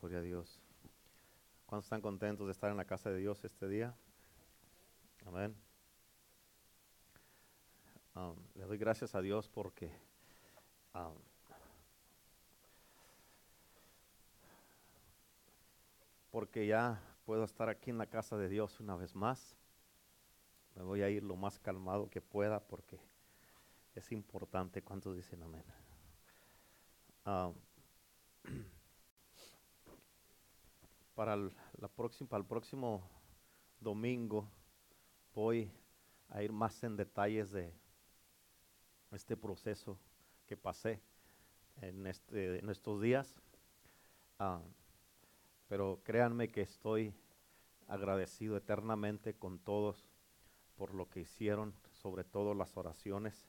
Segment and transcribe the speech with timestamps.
[0.00, 0.58] Gloria a Dios.
[1.66, 3.94] ¿Cuántos están contentos de estar en la casa de Dios este día?
[5.26, 5.54] Amén.
[8.14, 9.92] Um, le doy gracias a Dios porque
[10.94, 11.14] um,
[16.30, 19.54] porque ya puedo estar aquí en la casa de Dios una vez más.
[20.76, 22.98] Me voy a ir lo más calmado que pueda porque
[23.94, 24.80] es importante.
[24.80, 25.64] ¿Cuántos dicen amén?
[27.26, 27.54] Um,
[31.20, 33.02] para el, la próxima, para el próximo
[33.78, 34.48] domingo
[35.34, 35.70] voy
[36.30, 37.74] a ir más en detalles de
[39.12, 39.98] este proceso
[40.46, 40.98] que pasé
[41.82, 43.36] en, este, estos días.
[44.38, 44.62] Ah,
[45.68, 47.12] pero créanme que estoy
[47.86, 50.08] agradecido eternamente con todos
[50.74, 53.46] por lo que hicieron, sobre todo las oraciones.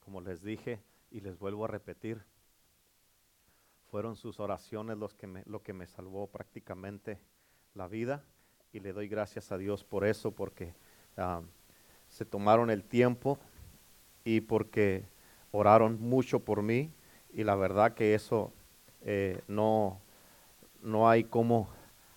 [0.00, 2.24] Como les dije y les vuelvo a repetir,
[3.92, 7.18] fueron sus oraciones los que me, lo que me salvó prácticamente
[7.74, 8.24] la vida.
[8.72, 10.72] Y le doy gracias a Dios por eso, porque
[11.18, 11.42] ah,
[12.08, 13.38] se tomaron el tiempo
[14.24, 15.04] y porque
[15.50, 16.90] oraron mucho por mí.
[17.34, 18.50] Y la verdad que eso
[19.02, 20.00] eh, no,
[20.80, 21.68] no hay cómo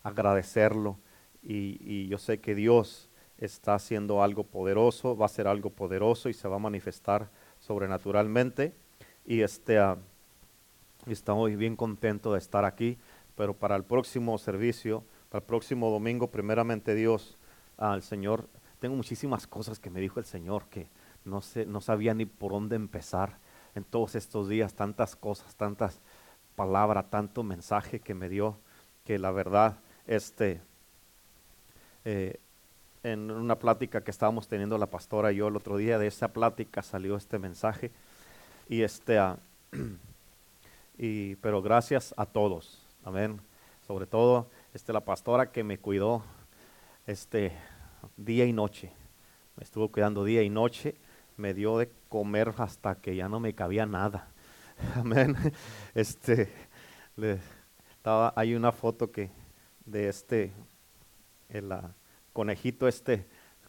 [0.01, 0.97] agradecerlo.
[1.43, 6.33] Y, yo sé que Dios está haciendo algo poderoso, va a ser algo poderoso y
[6.33, 8.73] se va a manifestar sobrenaturalmente.
[9.25, 9.97] Y este uh,
[11.07, 12.97] Estamos bien contentos de estar aquí,
[13.35, 17.37] pero para el próximo servicio, para el próximo domingo, primeramente Dios,
[17.77, 18.47] al Señor,
[18.79, 20.87] tengo muchísimas cosas que me dijo el Señor que
[21.23, 23.37] no, sé, no sabía ni por dónde empezar
[23.75, 25.99] en todos estos días, tantas cosas, tantas
[26.55, 28.57] palabras, tanto mensaje que me dio,
[29.03, 30.59] que la verdad, este,
[32.03, 32.39] eh,
[33.03, 36.29] en una plática que estábamos teniendo la pastora y yo el otro día, de esa
[36.29, 37.91] plática salió este mensaje.
[38.67, 39.19] Y este...
[39.21, 39.35] Uh,
[40.97, 42.85] Y, pero gracias a todos.
[43.03, 43.39] Amén.
[43.85, 46.23] Sobre todo este, la pastora que me cuidó
[47.05, 47.51] este,
[48.17, 48.91] día y noche.
[49.55, 50.95] Me estuvo cuidando día y noche.
[51.37, 54.27] Me dio de comer hasta que ya no me cabía nada.
[54.95, 55.35] Amén.
[55.93, 56.49] Este,
[58.05, 59.29] hay una foto que
[59.85, 60.51] de este,
[61.49, 61.71] el
[62.33, 63.25] conejito este,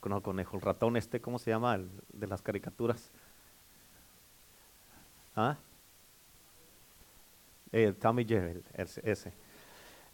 [0.08, 1.74] no conejo, el ratón este, ¿cómo se llama?
[1.74, 3.10] El, de las caricaturas.
[5.34, 5.56] ¿Ah?
[7.72, 9.32] Eh, Tommy Jerry, ese.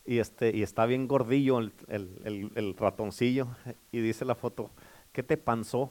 [0.05, 3.49] Y, este, y está bien gordillo el, el, ratoncillo.
[3.93, 4.71] Y dice la foto,
[5.13, 5.91] ¿qué te panzó?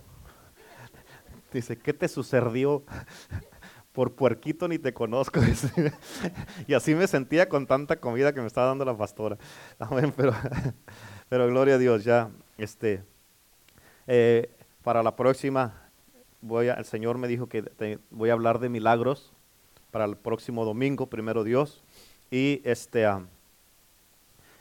[1.54, 2.84] Dice, ¿qué te sucedió?
[3.94, 5.42] Por puerquito ni te conozco.
[6.68, 9.38] y así me sentía con tanta comida que me estaba dando la pastora.
[10.16, 10.34] pero,
[11.30, 12.32] pero gloria a Dios, ya.
[12.58, 13.04] Este,
[14.08, 14.50] eh,
[14.82, 15.90] para la próxima,
[16.42, 19.31] voy a, el Señor me dijo que voy a hablar de milagros
[19.92, 21.84] para el próximo domingo, primero Dios.
[22.32, 23.26] Y, este, ah,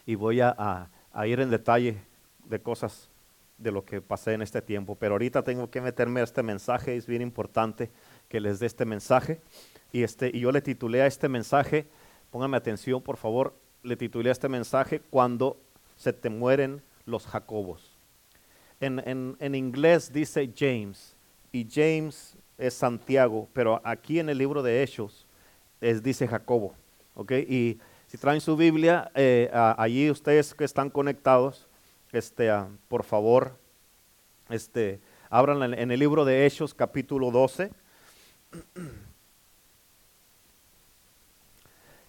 [0.04, 0.90] y voy a,
[1.24, 2.02] ir en detalle
[2.44, 3.08] de cosas
[3.58, 4.96] de lo que pasé en este tiempo.
[4.96, 7.90] Pero ahorita tengo que meterme a este mensaje, es bien importante
[8.28, 9.40] que les dé este mensaje.
[9.92, 11.86] Y, este, y yo le titulé a este mensaje,
[12.30, 15.56] póngame atención por favor, le titulé a este mensaje Cuando
[15.96, 17.96] se te mueren los Jacobos.
[18.80, 21.14] En, en, en inglés dice James,
[21.52, 25.26] y James es Santiago, pero aquí en el libro de Hechos
[25.80, 26.74] es, dice Jacobo.
[27.14, 27.42] ¿okay?
[27.48, 31.68] Y si traen su Biblia, eh, allí ustedes que están conectados,
[32.12, 32.50] este,
[32.88, 33.56] por favor,
[34.48, 37.70] este, abran en el libro de Hechos capítulo 12.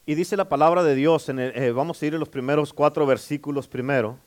[0.06, 3.06] Y dice la palabra de Dios, en eh, vamos a ir en los primeros cuatro
[3.06, 4.18] versículos primero.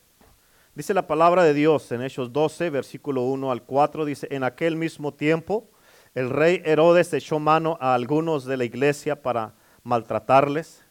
[0.75, 4.75] Dice la palabra de Dios en Hechos 12, versículo 1 al 4, dice, en aquel
[4.75, 5.71] mismo tiempo
[6.17, 9.55] el rey Herodes echó mano a algunos de la iglesia para
[9.85, 10.85] maltratarles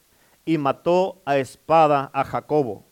[0.46, 2.86] y mató a espada a Jacobo,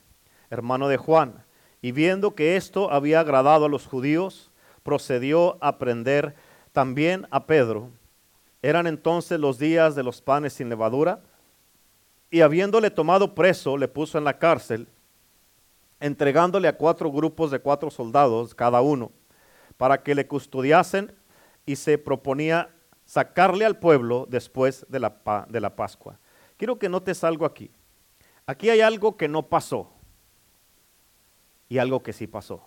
[0.50, 1.46] hermano de Juan.
[1.82, 4.52] Y viendo que esto había agradado a los judíos,
[4.84, 6.36] procedió a prender
[6.74, 7.90] también a Pedro.
[8.62, 11.22] Eran entonces los días de los panes sin levadura,
[12.30, 14.90] y habiéndole tomado preso, le puso en la cárcel,
[16.02, 19.12] entregándole a cuatro grupos de cuatro soldados cada uno,
[19.78, 21.16] para que le custodiasen
[21.66, 22.70] y se proponía
[23.06, 26.20] sacarle al pueblo después de la, de la Pascua.
[26.58, 27.72] Quiero que notes algo aquí.
[28.46, 29.92] Aquí hay algo que no pasó
[31.70, 32.62] y algo que sí pasó.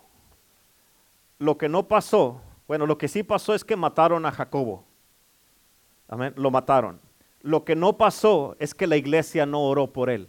[1.38, 4.84] Lo que no pasó, bueno, lo que sí pasó es que mataron a Jacobo.
[6.08, 7.00] Amén, lo mataron.
[7.42, 10.28] Lo que no pasó es que la iglesia no oró por él.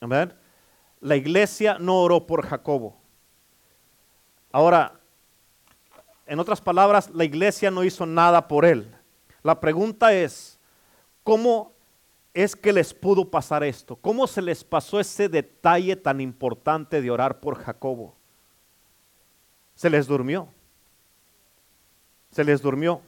[0.00, 0.34] Amén.
[1.02, 2.96] La iglesia no oró por Jacobo.
[4.52, 5.00] Ahora,
[6.26, 8.88] en otras palabras, la iglesia no hizo nada por él.
[9.42, 10.60] La pregunta es,
[11.24, 11.72] ¿cómo
[12.32, 13.96] es que les pudo pasar esto?
[13.96, 18.14] ¿Cómo se les pasó ese detalle tan importante de orar por Jacobo?
[19.74, 20.48] Se les durmió.
[22.30, 23.00] Se les durmió.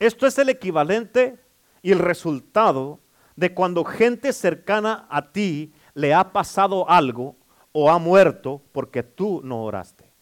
[0.00, 1.38] Esto es el equivalente
[1.80, 2.98] y el resultado
[3.36, 7.36] de cuando gente cercana a ti le ha pasado algo
[7.72, 10.12] o ha muerto porque tú no oraste.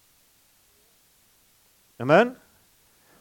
[1.98, 2.36] Amén.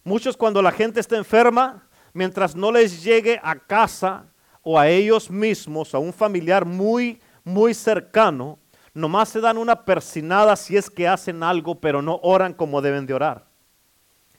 [0.03, 4.25] Muchos cuando la gente está enferma, mientras no les llegue a casa
[4.63, 8.57] o a ellos mismos, a un familiar muy, muy cercano,
[8.93, 13.05] nomás se dan una persinada si es que hacen algo, pero no oran como deben
[13.05, 13.45] de orar.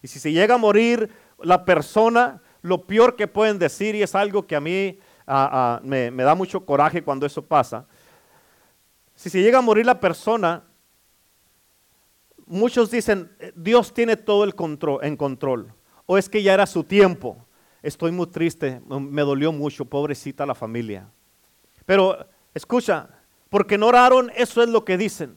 [0.02, 4.14] Y si se llega a morir la persona, lo peor que pueden decir, y es
[4.14, 4.98] algo que a mí
[5.82, 7.86] me da mucho coraje cuando eso pasa,
[9.22, 10.64] si se llega a morir la persona,
[12.44, 15.72] muchos dicen, Dios tiene todo el control, en control,
[16.06, 17.46] o es que ya era su tiempo.
[17.84, 21.08] Estoy muy triste, me dolió mucho, pobrecita la familia.
[21.86, 23.10] Pero escucha,
[23.48, 25.36] porque no oraron, eso es lo que dicen.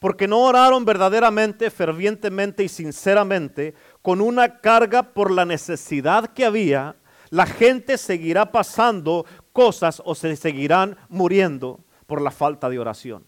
[0.00, 6.96] Porque no oraron verdaderamente, fervientemente y sinceramente, con una carga por la necesidad que había,
[7.30, 13.24] la gente seguirá pasando cosas o se seguirán muriendo por la falta de oración.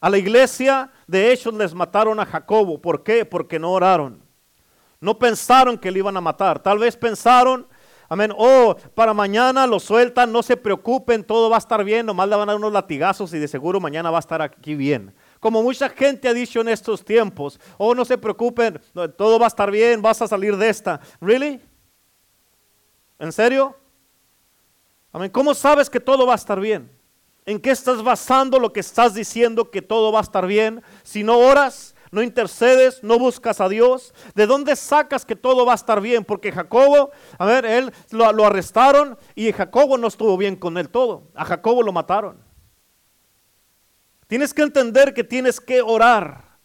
[0.00, 2.80] A la iglesia, de hecho, les mataron a Jacobo.
[2.80, 3.24] ¿Por qué?
[3.24, 4.22] Porque no oraron.
[4.98, 6.62] No pensaron que le iban a matar.
[6.62, 7.66] Tal vez pensaron,
[8.08, 12.28] amén, oh, para mañana lo sueltan, no se preocupen, todo va a estar bien, nomás
[12.28, 15.14] le van a dar unos latigazos y de seguro mañana va a estar aquí bien.
[15.38, 18.80] Como mucha gente ha dicho en estos tiempos, oh, no se preocupen,
[19.16, 21.00] todo va a estar bien, vas a salir de esta.
[21.20, 21.60] ¿Really?
[23.18, 23.76] ¿En serio?
[25.12, 25.30] Amén.
[25.30, 26.99] ¿Cómo sabes que todo va a estar bien?
[27.46, 30.82] ¿En qué estás basando lo que estás diciendo que todo va a estar bien?
[31.02, 35.72] Si no oras, no intercedes, no buscas a Dios, ¿de dónde sacas que todo va
[35.72, 36.24] a estar bien?
[36.24, 41.28] Porque Jacobo, a ver, él lo, arrestaron y Jacobo no estuvo bien con él todo.
[41.34, 42.42] A Jacobo lo mataron.
[44.26, 46.58] Tienes que entender que tienes que orar,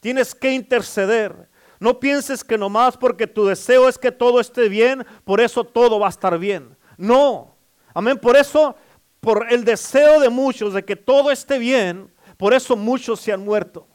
[0.00, 1.50] tienes que interceder.
[1.78, 5.98] No pienses que nomás porque tu deseo es que todo esté bien, por eso todo
[5.98, 6.76] va a estar bien.
[6.96, 7.56] No,
[7.92, 8.18] amén.
[8.18, 8.76] Por eso,
[9.22, 13.44] por el deseo de muchos de que todo esté bien, por eso muchos se han
[13.44, 13.86] muerto.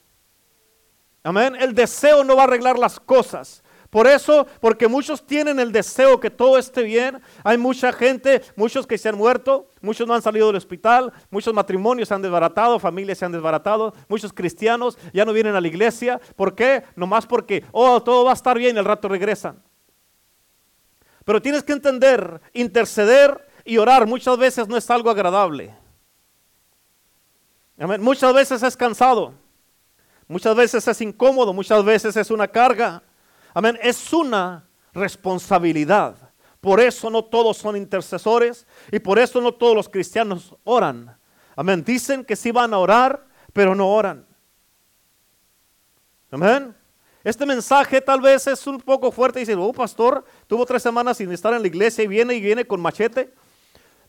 [1.21, 1.53] Amén.
[1.59, 3.61] El deseo no va a arreglar las cosas.
[3.89, 8.87] Por eso, porque muchos tienen el deseo que todo esté bien, hay mucha gente, muchos
[8.87, 12.79] que se han muerto, muchos no han salido del hospital, muchos matrimonios se han desbaratado,
[12.79, 16.21] familias se han desbaratado, muchos cristianos ya no vienen a la iglesia.
[16.37, 16.83] ¿Por qué?
[16.95, 19.61] Nomás porque, oh, todo va a estar bien al rato regresan.
[21.25, 25.75] Pero tienes que entender, interceder y orar muchas veces no es algo agradable.
[27.99, 29.33] Muchas veces es cansado,
[30.27, 33.03] muchas veces es incómodo, muchas veces es una carga.
[33.53, 33.77] Amén.
[33.81, 36.15] Es una responsabilidad.
[36.61, 41.15] Por eso no todos son intercesores y por eso no todos los cristianos oran.
[41.55, 41.83] Amén.
[41.83, 44.25] Dicen que sí van a orar, pero no oran.
[46.31, 46.75] Amén.
[47.23, 49.39] Este mensaje tal vez es un poco fuerte.
[49.39, 52.65] Dice, oh pastor, tuvo tres semanas sin estar en la iglesia y viene y viene
[52.65, 53.33] con machete.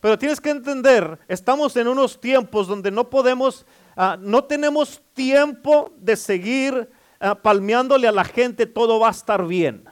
[0.01, 3.65] Pero tienes que entender, estamos en unos tiempos donde no podemos,
[3.95, 9.45] ah, no tenemos tiempo de seguir Ah, palmeándole a la gente, todo va a estar
[9.45, 9.83] bien.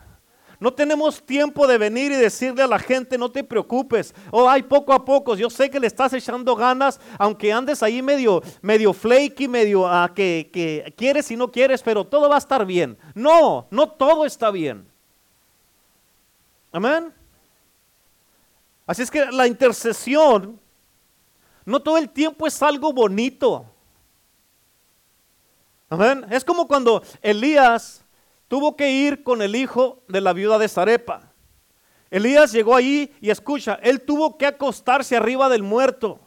[0.60, 4.16] No tenemos tiempo de venir y decirle a la gente, no te preocupes.
[4.32, 5.36] Oh, hay poco a poco.
[5.36, 10.12] Yo sé que le estás echando ganas, aunque andes ahí medio, medio flaky, medio uh,
[10.16, 12.98] que, que quieres y no quieres, pero todo va a estar bien.
[13.14, 14.88] No, no todo está bien.
[16.72, 17.14] Amén.
[18.88, 20.60] Así es que la intercesión
[21.66, 23.66] no todo el tiempo es algo bonito.
[26.30, 28.06] Es como cuando Elías
[28.48, 31.34] tuvo que ir con el hijo de la viuda de Zarepa.
[32.10, 36.22] Elías llegó allí y escucha, él tuvo que acostarse arriba del muerto,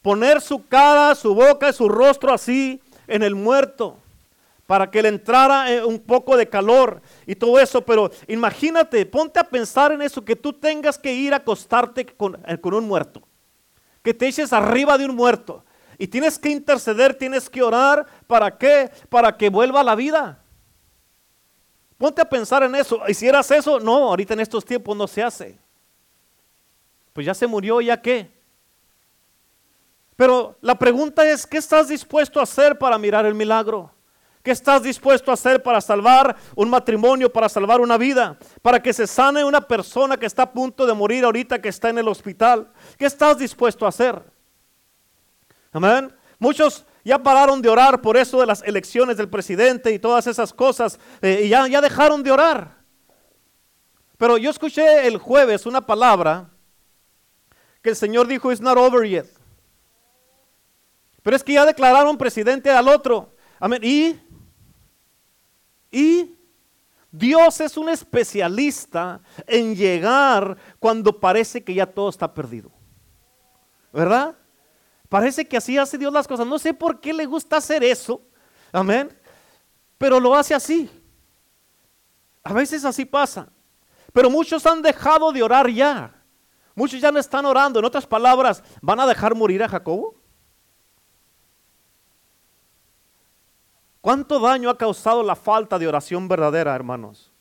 [0.00, 3.98] poner su cara, su boca, su rostro así en el muerto
[4.68, 7.80] para que le entrara eh, un poco de calor y todo eso.
[7.80, 12.38] Pero imagínate, ponte a pensar en eso, que tú tengas que ir a acostarte con,
[12.46, 13.22] eh, con un muerto,
[14.02, 15.64] que te eches arriba de un muerto.
[15.96, 18.06] Y tienes que interceder, tienes que orar.
[18.26, 18.90] ¿Para qué?
[19.08, 20.38] Para que vuelva a la vida.
[21.96, 23.00] Ponte a pensar en eso.
[23.08, 23.80] ¿Hicieras eso?
[23.80, 25.58] No, ahorita en estos tiempos no se hace.
[27.14, 28.30] Pues ya se murió, ¿ya qué?
[30.14, 33.94] Pero la pregunta es, ¿qué estás dispuesto a hacer para mirar el milagro?
[34.48, 38.38] ¿Qué estás dispuesto a hacer para salvar un matrimonio, para salvar una vida?
[38.62, 41.90] Para que se sane una persona que está a punto de morir ahorita, que está
[41.90, 42.72] en el hospital.
[42.96, 44.22] ¿Qué estás dispuesto a hacer?
[45.70, 46.10] Amén.
[46.38, 50.54] Muchos ya pararon de orar por eso de las elecciones del presidente y todas esas
[50.54, 50.98] cosas.
[51.20, 52.78] Eh, y ya, ya dejaron de orar.
[54.16, 56.48] Pero yo escuché el jueves una palabra
[57.82, 59.26] que el Señor dijo, it's not over yet.
[61.22, 63.34] Pero es que ya declararon presidente al otro.
[63.60, 63.80] Amén.
[63.82, 64.16] Y,
[65.90, 66.34] y
[67.10, 72.70] Dios es un especialista en llegar cuando parece que ya todo está perdido.
[73.92, 74.36] ¿Verdad?
[75.08, 76.46] Parece que así hace Dios las cosas.
[76.46, 78.20] No sé por qué le gusta hacer eso.
[78.72, 79.16] Amén.
[79.96, 80.90] Pero lo hace así.
[82.44, 83.48] A veces así pasa.
[84.12, 86.14] Pero muchos han dejado de orar ya.
[86.74, 87.78] Muchos ya no están orando.
[87.78, 90.14] En otras palabras, ¿van a dejar morir a Jacobo?
[94.00, 97.32] ¿Cuánto daño ha causado la falta de oración verdadera, hermanos?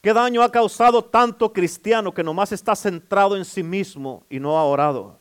[0.00, 4.56] ¿Qué daño ha causado tanto cristiano que nomás está centrado en sí mismo y no
[4.56, 5.20] ha orado?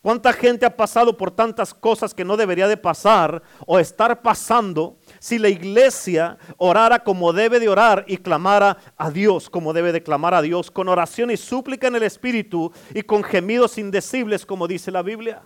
[0.00, 4.98] ¿Cuánta gente ha pasado por tantas cosas que no debería de pasar o estar pasando
[5.18, 10.02] si la iglesia orara como debe de orar y clamara a Dios como debe de
[10.02, 14.68] clamar a Dios con oración y súplica en el Espíritu y con gemidos indecibles como
[14.68, 15.42] dice la Biblia?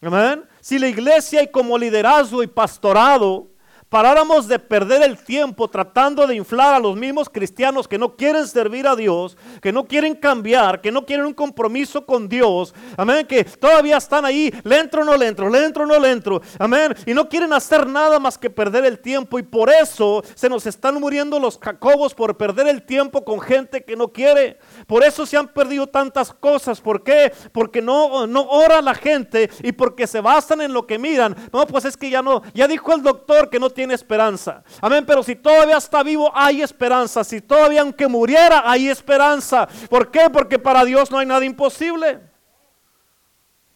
[0.00, 0.44] Amén.
[0.60, 3.48] Si la iglesia y como liderazgo y pastorado
[3.88, 8.46] paráramos de perder el tiempo tratando de inflar a los mismos cristianos que no quieren
[8.46, 13.26] servir a Dios, que no quieren cambiar, que no quieren un compromiso con Dios, amén,
[13.26, 16.10] que todavía están ahí, le entro o no le entro, le entro o no le
[16.10, 20.22] entro, amén, y no quieren hacer nada más que perder el tiempo y por eso
[20.34, 24.58] se nos están muriendo los jacobos por perder el tiempo con gente que no quiere,
[24.86, 27.32] por eso se han perdido tantas cosas, ¿por qué?
[27.52, 31.66] Porque no, no ora la gente y porque se basan en lo que miran, no,
[31.66, 34.64] pues es que ya no, ya dijo el doctor que no tiene esperanza.
[34.80, 37.22] Amén, pero si todavía está vivo, hay esperanza.
[37.22, 39.68] Si todavía aunque muriera, hay esperanza.
[39.88, 40.28] ¿Por qué?
[40.32, 42.18] Porque para Dios no hay nada imposible.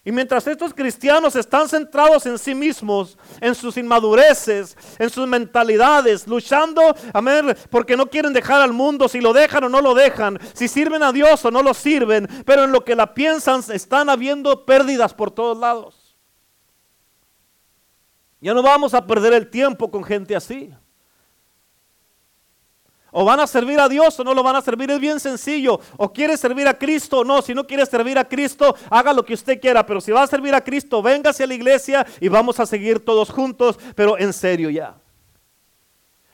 [0.04, 6.26] Y mientras estos cristianos están centrados en sí mismos, en sus inmadureces, en sus mentalidades,
[6.26, 6.82] luchando,
[7.12, 10.66] amén, porque no quieren dejar al mundo, si lo dejan o no lo dejan, si
[10.66, 14.66] sirven a Dios o no lo sirven, pero en lo que la piensan están habiendo
[14.66, 16.01] pérdidas por todos lados.
[18.42, 20.74] Ya no vamos a perder el tiempo con gente así.
[23.12, 24.90] O van a servir a Dios o no lo van a servir.
[24.90, 25.78] Es bien sencillo.
[25.96, 27.40] O quiere servir a Cristo o no.
[27.40, 29.86] Si no quiere servir a Cristo, haga lo que usted quiera.
[29.86, 33.04] Pero si va a servir a Cristo, véngase a la iglesia y vamos a seguir
[33.04, 34.96] todos juntos, pero en serio ya.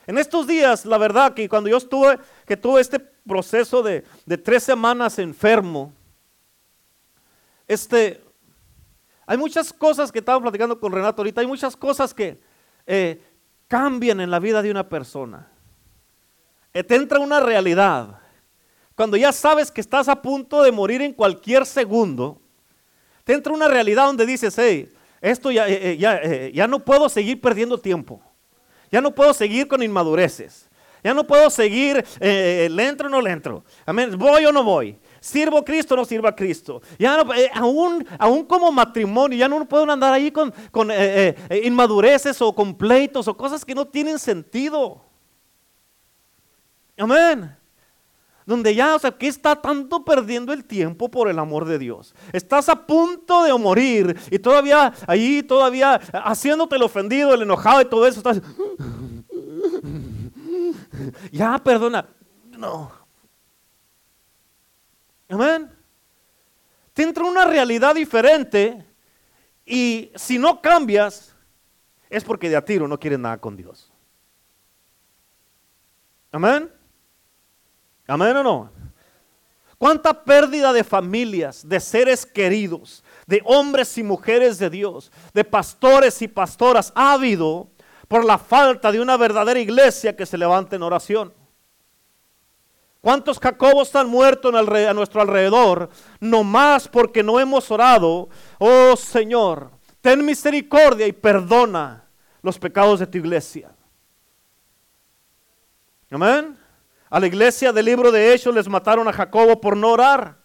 [0.07, 4.37] En estos días, la verdad que cuando yo estuve, que tuve este proceso de, de
[4.39, 5.93] tres semanas enfermo,
[7.67, 8.19] este,
[9.29, 12.41] hay muchas cosas que estaba platicando con Renato ahorita, hay muchas cosas que
[12.87, 13.21] eh,
[13.67, 15.47] cambian en la vida de una persona.
[16.73, 18.21] Eh, te entra una realidad.
[18.95, 22.41] Cuando ya sabes que estás a punto de morir en cualquier segundo,
[23.23, 26.19] te entra una realidad donde dices, hey, esto ya, eh, ya,
[26.51, 28.19] ya no puedo seguir perdiendo tiempo.
[28.91, 30.67] Ya no puedo seguir con inmadureces.
[31.03, 33.63] Ya no puedo seguir, le entro o no le entro.
[33.85, 34.17] Amén.
[34.17, 34.97] Voy o no voy.
[35.19, 36.81] ¿Sirvo a Cristo o no sirvo a Cristo?
[36.97, 40.53] Ya eh, aún, aún, como matrimonio, ya no pueden andar ahí con,
[40.91, 45.01] eh, eh, inmadureces o con pleitos o cosas que no tienen sentido.
[46.97, 47.55] Amén.
[48.45, 52.15] Donde ya, o sea, ¿qué está tanto perdiendo el tiempo por el amor de Dios?
[52.33, 57.85] Estás a punto de morir y todavía ahí, todavía haciéndote el ofendido, el enojado y
[57.85, 58.23] todo eso,
[61.31, 62.07] ya, perdona.
[62.57, 62.91] No,
[65.29, 65.71] Amén.
[66.93, 68.85] Te entra una realidad diferente
[69.65, 71.35] y si no cambias
[72.09, 73.91] es porque de a tiro no quieres nada con Dios.
[76.31, 76.71] Amén.
[78.07, 78.71] Amén o no.
[79.77, 86.21] ¿Cuánta pérdida de familias, de seres queridos, de hombres y mujeres de Dios, de pastores
[86.21, 87.69] y pastoras ha habido
[88.07, 91.38] por la falta de una verdadera iglesia que se levante en oración?
[93.01, 95.89] ¿Cuántos Jacobos han muerto a nuestro alrededor?
[96.19, 98.29] No más porque no hemos orado.
[98.57, 102.05] Oh Señor, ten misericordia y perdona
[102.41, 103.71] los pecados de tu iglesia.
[106.11, 106.57] Amén.
[107.09, 110.37] A la iglesia del libro de Hechos les mataron a Jacobo por no orar.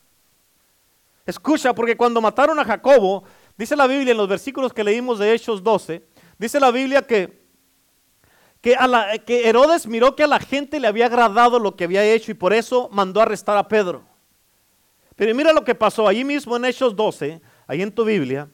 [1.27, 3.25] Escucha, porque cuando mataron a Jacobo,
[3.57, 6.07] dice la Biblia en los versículos que leímos de Hechos 12,
[6.39, 7.44] dice la Biblia que
[8.65, 12.35] que, Herodes miró que a la gente le había agradado lo que había hecho y
[12.35, 14.05] por eso mandó arrestar a Pedro.
[15.17, 18.49] Pero mira lo que pasó allí mismo en Hechos 12, ahí en tu Biblia.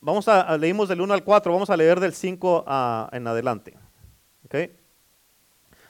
[0.00, 2.64] Vamos a, leímos del 1 al 4, vamos a leer del 5
[3.12, 3.78] en adelante.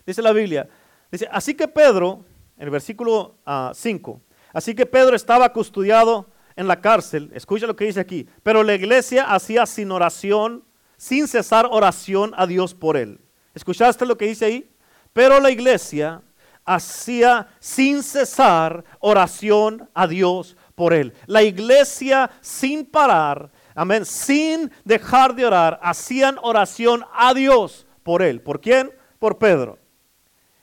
[0.04, 0.68] Dice la Biblia,
[1.10, 2.24] dice, así que Pedro,
[2.58, 3.36] en el versículo
[3.72, 8.28] 5, ah, así que Pedro estaba custodiado en la cárcel, escucha lo que dice aquí,
[8.42, 10.64] pero la iglesia hacía sin oración
[10.96, 13.20] sin cesar oración a Dios por él.
[13.54, 14.70] ¿Escuchaste lo que dice ahí?
[15.12, 16.22] Pero la iglesia
[16.64, 21.14] hacía sin cesar oración a Dios por él.
[21.26, 28.42] La iglesia sin parar, amén, sin dejar de orar, hacían oración a Dios por él.
[28.42, 28.92] ¿Por quién?
[29.18, 29.78] Por Pedro.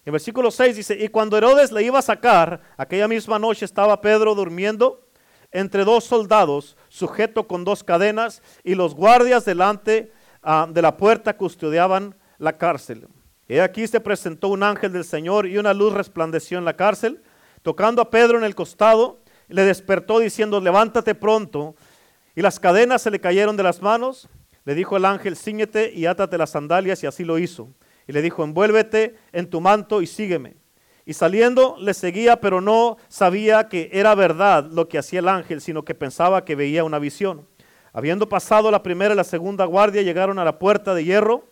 [0.06, 4.02] En versículo 6 dice, y cuando Herodes le iba a sacar, aquella misma noche estaba
[4.02, 5.08] Pedro durmiendo
[5.52, 10.12] entre dos soldados, sujeto con dos cadenas, y los guardias delante
[10.44, 13.08] ah, de la puerta custodiaban la cárcel.
[13.48, 17.22] Y aquí se presentó un ángel del Señor y una luz resplandeció en la cárcel,
[17.62, 21.76] tocando a Pedro en el costado, le despertó diciendo, levántate pronto.
[22.36, 24.30] Y las cadenas se le cayeron de las manos.
[24.66, 27.70] Le dijo el ángel, ciñete y átate las sandalias, y así lo hizo.
[28.08, 30.56] Y le dijo, envuélvete en tu manto y sígueme.
[31.06, 35.60] Y saliendo le seguía, pero no sabía que era verdad lo que hacía el ángel,
[35.60, 37.46] sino que pensaba que veía una visión.
[37.94, 41.46] Habiendo pasado la primera y la segunda guardia, llegaron a la puerta de hierro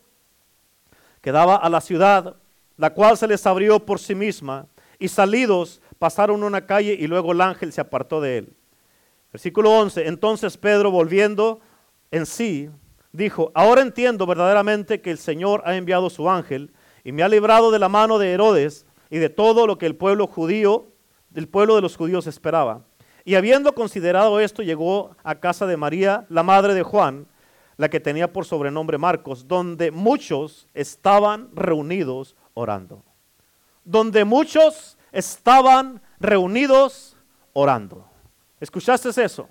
[1.22, 2.36] que daba a la ciudad,
[2.78, 4.66] la cual se les abrió por sí misma,
[4.98, 8.54] y salidos pasaron una calle y luego el ángel se apartó de él.
[9.32, 11.62] Versículo 11, entonces Pedro volviendo
[12.10, 12.72] en sí,
[13.12, 17.70] dijo, ahora entiendo verdaderamente que el Señor ha enviado su ángel y me ha librado
[17.70, 20.88] de la mano de Herodes y de todo lo que el pueblo judío,
[21.30, 22.84] del pueblo de los judíos esperaba.
[23.24, 27.28] Y habiendo considerado esto, llegó a casa de María, la madre de Juan,
[27.78, 33.04] la que tenía por sobrenombre Marcos, donde muchos estaban reunidos orando.
[33.84, 37.18] Donde muchos estaban reunidos
[37.54, 38.08] orando.
[38.60, 39.50] ¿Escuchaste eso?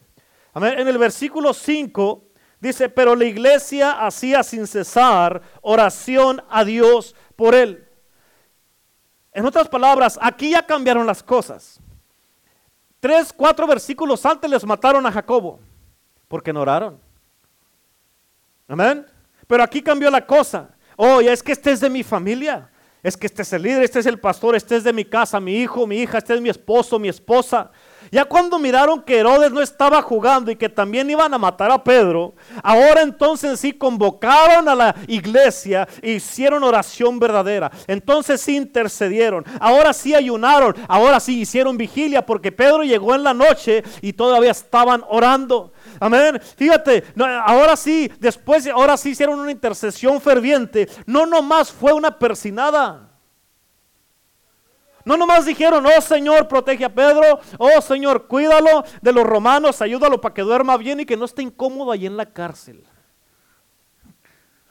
[0.54, 2.24] En el versículo 5
[2.60, 7.86] dice, pero la iglesia hacía sin cesar oración a Dios por él.
[9.32, 11.80] En otras palabras, aquí ya cambiaron las cosas.
[13.00, 15.58] Tres, cuatro versículos antes les mataron a Jacobo
[16.28, 17.00] porque no oraron.
[18.68, 19.04] Amén.
[19.46, 20.68] Pero aquí cambió la cosa.
[20.96, 22.70] Oh, es que este es de mi familia.
[23.02, 25.40] Es que este es el líder, este es el pastor, este es de mi casa,
[25.40, 27.70] mi hijo, mi hija, este es mi esposo, mi esposa.
[28.10, 31.82] Ya cuando miraron que Herodes no estaba jugando y que también iban a matar a
[31.82, 37.70] Pedro, ahora entonces sí convocaron a la iglesia e hicieron oración verdadera.
[37.86, 43.34] Entonces sí intercedieron, ahora sí ayunaron, ahora sí hicieron vigilia porque Pedro llegó en la
[43.34, 45.72] noche y todavía estaban orando.
[45.98, 46.40] Amén.
[46.56, 47.04] Fíjate,
[47.44, 50.88] ahora sí, después, ahora sí hicieron una intercesión ferviente.
[51.06, 53.09] No nomás fue una persinada.
[55.10, 60.20] No nomás dijeron, oh Señor, protege a Pedro, oh Señor, cuídalo de los romanos, ayúdalo
[60.20, 62.84] para que duerma bien y que no esté incómodo ahí en la cárcel.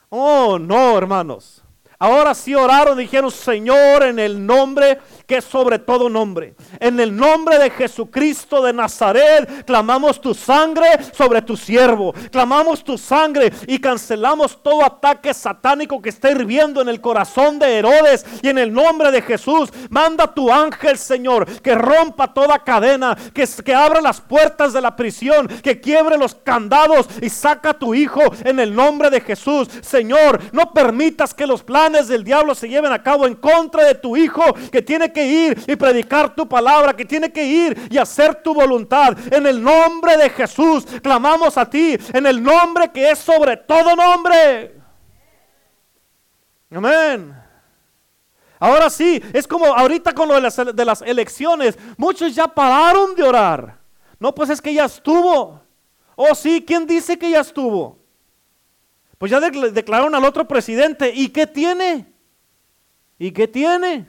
[0.08, 1.62] Oh, no, hermanos.
[2.01, 6.55] Ahora sí oraron, dijeron, Señor, en el nombre que es sobre todo nombre.
[6.79, 12.13] En el nombre de Jesucristo de Nazaret, clamamos tu sangre sobre tu siervo.
[12.31, 17.77] Clamamos tu sangre y cancelamos todo ataque satánico que está hirviendo en el corazón de
[17.77, 18.25] Herodes.
[18.41, 23.45] Y en el nombre de Jesús, manda tu ángel, Señor, que rompa toda cadena, que,
[23.65, 27.93] que abra las puertas de la prisión, que quiebre los candados y saca a tu
[27.93, 29.67] hijo en el nombre de Jesús.
[29.81, 33.95] Señor, no permitas que los planes del diablo se lleven a cabo en contra de
[33.95, 37.97] tu hijo que tiene que ir y predicar tu palabra, que tiene que ir y
[37.97, 39.17] hacer tu voluntad.
[39.34, 43.95] En el nombre de Jesús clamamos a ti, en el nombre que es sobre todo
[43.95, 44.75] nombre.
[46.71, 47.36] Amén.
[48.60, 53.15] Ahora sí, es como ahorita con lo de las, de las elecciones, muchos ya pararon
[53.15, 53.80] de orar.
[54.19, 55.62] No, pues es que ya estuvo.
[56.15, 57.98] Oh, sí, ¿quién dice que ya estuvo?
[59.19, 61.12] Pues ya declararon al otro presidente.
[61.13, 62.12] ¿Y qué tiene?
[63.19, 64.08] ¿Y qué tiene?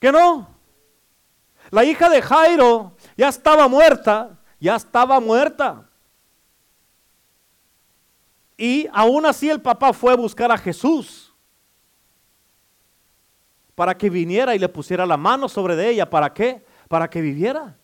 [0.00, 0.48] ¿Que no?
[1.70, 5.88] La hija de Jairo ya estaba muerta, ya estaba muerta.
[8.56, 11.32] Y aún así el papá fue a buscar a Jesús
[13.76, 16.10] para que viniera y le pusiera la mano sobre de ella.
[16.10, 16.64] ¿Para qué?
[16.88, 17.76] Para que viviera.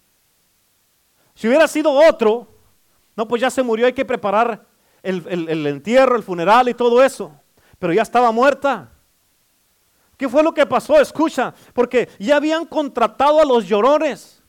[1.34, 2.48] Si hubiera sido otro,
[3.14, 4.67] no, pues ya se murió, hay que preparar
[5.02, 7.32] el, el entierro, el funeral y todo eso.
[7.78, 8.90] Pero ya estaba muerta.
[10.16, 11.00] ¿Qué fue lo que pasó?
[11.00, 14.42] Escucha, porque ya habían contratado a los llorones.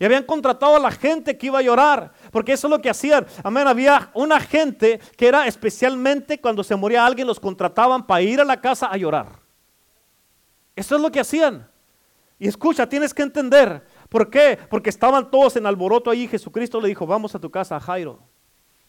[0.00, 2.90] Y habían contratado a la gente que iba a llorar, porque eso es lo que
[2.90, 3.26] hacían.
[3.42, 8.40] Amén, había una gente que era especialmente cuando se moría alguien, los contrataban para ir
[8.40, 9.40] a la casa a llorar.
[10.76, 11.68] Eso es lo que hacían.
[12.38, 13.84] Y escucha, tienes que entender.
[14.08, 14.56] ¿Por qué?
[14.70, 16.28] Porque estaban todos en alboroto ahí.
[16.28, 18.20] Jesucristo le dijo, vamos a tu casa, Jairo.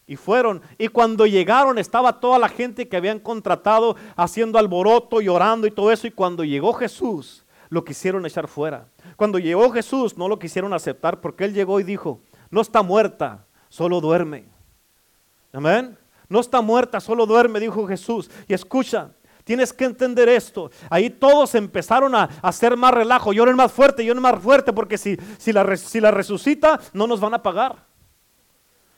[0.09, 0.63] Y fueron.
[0.79, 5.91] Y cuando llegaron estaba toda la gente que habían contratado haciendo alboroto, llorando y todo
[5.91, 6.07] eso.
[6.07, 8.87] Y cuando llegó Jesús, lo quisieron echar fuera.
[9.15, 13.45] Cuando llegó Jesús, no lo quisieron aceptar porque Él llegó y dijo, no está muerta,
[13.69, 14.45] solo duerme.
[15.53, 15.95] Amén.
[16.27, 18.31] No está muerta, solo duerme, dijo Jesús.
[18.47, 19.11] Y escucha,
[19.43, 20.71] tienes que entender esto.
[20.89, 25.17] Ahí todos empezaron a, hacer más relajo, lloren más fuerte, lloren más fuerte, porque si,
[25.37, 27.88] si, la, si la resucita, no nos van a pagar.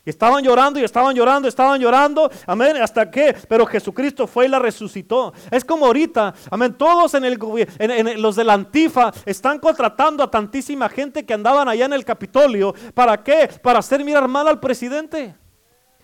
[0.03, 4.49] Y estaban llorando y estaban llorando, estaban llorando, amén, hasta que, pero Jesucristo fue y
[4.49, 5.31] la resucitó.
[5.51, 7.37] Es como ahorita, amén, todos en, el,
[7.77, 12.03] en, los de la Antifa están contratando a tantísima gente que andaban allá en el
[12.03, 12.73] Capitolio.
[12.95, 13.47] ¿Para qué?
[13.61, 15.35] Para hacer mirar mal al presidente.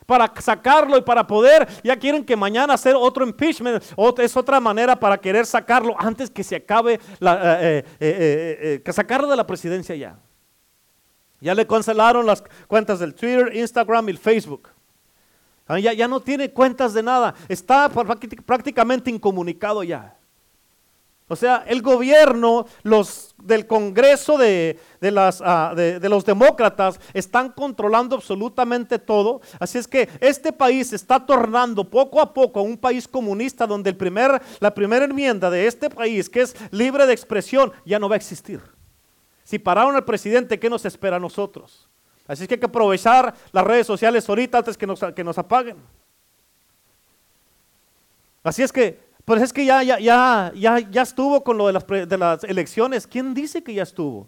[0.05, 3.83] Para sacarlo y para poder, ya quieren que mañana hacer otro impeachment,
[4.19, 8.93] es otra manera para querer sacarlo antes que se acabe, la, eh, eh, eh, que
[8.93, 10.17] sacarlo de la presidencia ya.
[11.39, 14.69] Ya le cancelaron las cuentas del Twitter, Instagram y Facebook.
[15.67, 17.35] Ah, ya, no tiene cuentas de nada.
[17.49, 20.17] Está prácticamente incomunicado ya.
[21.29, 28.15] O sea, el gobierno, los del Congreso de, las, ah, de, los demócratas están controlando
[28.15, 29.41] absolutamente todo.
[29.59, 33.89] Así es que este país está tornando poco a poco a un país comunista donde
[33.89, 38.07] el primer, la primera enmienda de este país, que es libre de expresión, ya no
[38.07, 38.61] va a existir.
[39.47, 41.87] Si pararon al presidente, ¿qué nos espera a nosotros?
[42.27, 45.77] Así que hay que aprovechar las redes sociales ahorita antes que nos, que nos apaguen.
[48.43, 51.71] Así es que, pues es que ya, ya, ya, ya, ya estuvo con lo de
[51.71, 53.07] las, de las elecciones.
[53.07, 54.27] ¿Quién dice que ya estuvo?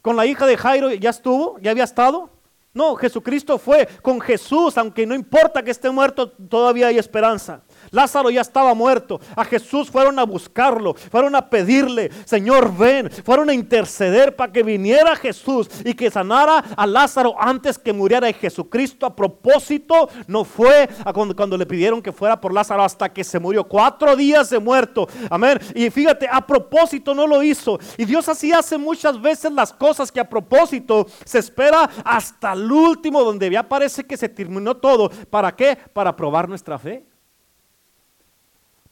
[0.00, 1.58] ¿Con la hija de Jairo ya estuvo?
[1.58, 2.30] ¿Ya había estado?
[2.74, 7.60] No, Jesucristo fue con Jesús, aunque no importa que esté muerto, todavía hay esperanza.
[7.90, 9.20] Lázaro ya estaba muerto.
[9.36, 13.10] A Jesús fueron a buscarlo, fueron a pedirle, Señor, ven.
[13.10, 18.30] Fueron a interceder para que viniera Jesús y que sanara a Lázaro antes que muriera.
[18.30, 22.84] Y Jesucristo a propósito no fue a cuando, cuando le pidieron que fuera por Lázaro
[22.84, 23.64] hasta que se murió.
[23.64, 25.06] Cuatro días de muerto.
[25.28, 25.58] Amén.
[25.74, 27.78] Y fíjate, a propósito no lo hizo.
[27.98, 32.72] Y Dios así hace muchas veces las cosas que a propósito se espera hasta el
[32.72, 35.10] último, donde ya parece que se terminó todo.
[35.28, 35.76] ¿Para qué?
[35.92, 37.04] Para probar nuestra fe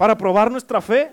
[0.01, 1.13] para probar nuestra fe.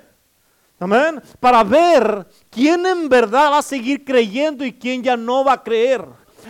[0.79, 1.21] Amén.
[1.41, 5.61] Para ver quién en verdad va a seguir creyendo y quién ya no va a
[5.61, 6.05] creer.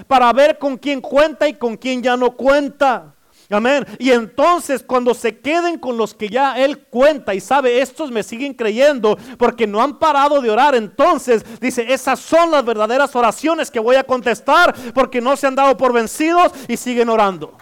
[0.06, 3.16] Para ver con quién cuenta y con quién ya no cuenta.
[3.50, 3.86] Amén.
[3.98, 8.22] Y entonces cuando se queden con los que ya Él cuenta y sabe, estos me
[8.22, 13.72] siguen creyendo porque no han parado de orar, entonces dice, esas son las verdaderas oraciones
[13.72, 17.58] que voy a contestar porque no se han dado por vencidos y siguen orando.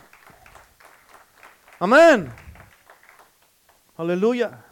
[1.80, 2.34] Amén.
[3.96, 4.66] Aleluya.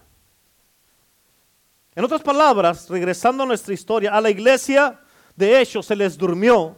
[1.93, 4.99] En otras palabras, regresando a nuestra historia, a la iglesia
[5.35, 6.75] de hecho se les durmió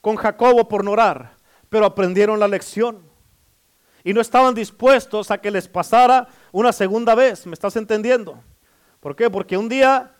[0.00, 1.36] con Jacobo por no orar,
[1.68, 3.11] pero aprendieron la lección
[4.04, 7.46] y no estaban dispuestos a que les pasara una segunda vez.
[7.46, 8.42] ¿Me estás entendiendo?
[9.00, 9.30] ¿Por qué?
[9.30, 10.12] Porque un día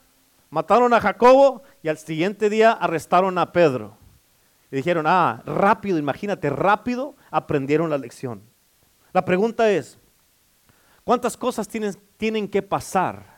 [0.50, 3.96] mataron a Jacobo y al siguiente día arrestaron a Pedro.
[4.70, 8.42] Y dijeron, ah, rápido, imagínate, rápido aprendieron la lección.
[9.12, 9.98] La pregunta es,
[11.04, 13.32] ¿cuántas cosas tienen, tienen que pasar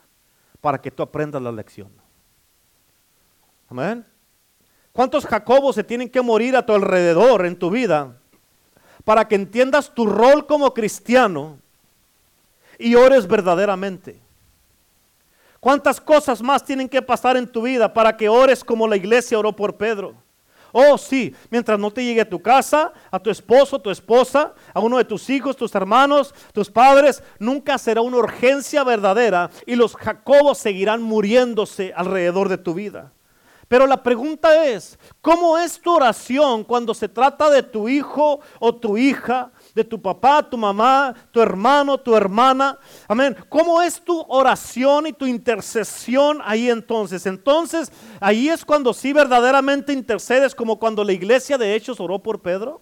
[0.65, 1.93] para que tú aprendas la lección.
[3.69, 4.07] Amén.
[4.93, 8.19] ¿Cuántos Jacobos se tienen que morir a tu alrededor en tu vida
[9.05, 11.59] para que entiendas tu rol como cristiano
[12.79, 14.21] y ores verdaderamente?
[15.61, 19.39] ¿Cuántas cosas más tienen que pasar en tu vida para que ores como la iglesia
[19.39, 20.15] oró por Pedro?
[20.77, 24.81] Oh, sí, mientras no te llegue a tu casa, a tu esposo, tu esposa, a
[24.81, 29.95] uno de tus hijos, tus hermanos, tus padres, nunca será una urgencia verdadera y los
[29.95, 33.13] Jacobos seguirán muriéndose alrededor de tu vida.
[33.69, 38.75] Pero la pregunta es, ¿cómo es tu oración cuando se trata de tu hijo o
[38.75, 42.79] tu hija de tu papá, tu mamá, tu hermano, tu hermana.
[43.09, 43.37] Amén.
[43.49, 47.27] ¿Cómo es tu oración y tu intercesión ahí entonces?
[47.27, 52.41] Entonces, ahí es cuando sí verdaderamente intercedes, como cuando la iglesia de Hechos oró por
[52.41, 52.81] Pedro.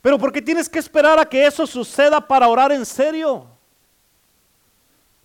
[0.00, 3.48] Pero ¿por qué tienes que esperar a que eso suceda para orar en serio?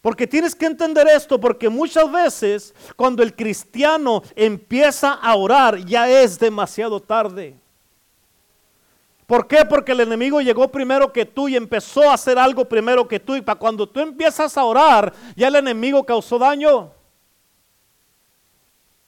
[0.01, 6.09] Porque tienes que entender esto, porque muchas veces cuando el cristiano empieza a orar ya
[6.09, 7.55] es demasiado tarde.
[9.27, 9.63] ¿Por qué?
[9.63, 13.35] Porque el enemigo llegó primero que tú y empezó a hacer algo primero que tú.
[13.35, 16.91] Y para cuando tú empiezas a orar, ya el enemigo causó daño.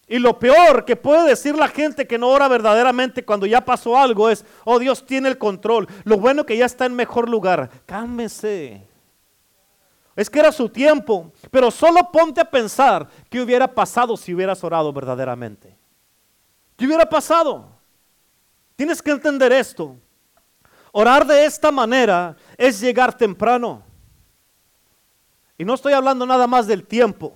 [0.07, 3.97] Y lo peor que puede decir la gente que no ora verdaderamente cuando ya pasó
[3.97, 5.87] algo es, oh Dios tiene el control.
[6.03, 7.69] Lo bueno que ya está en mejor lugar.
[7.85, 8.92] Cálmese.
[10.15, 11.31] Es que era su tiempo.
[11.51, 15.77] Pero solo ponte a pensar qué hubiera pasado si hubieras orado verdaderamente.
[16.75, 17.69] ¿Qué hubiera pasado?
[18.75, 19.97] Tienes que entender esto.
[20.91, 23.83] Orar de esta manera es llegar temprano.
[25.57, 27.33] Y no estoy hablando nada más del tiempo,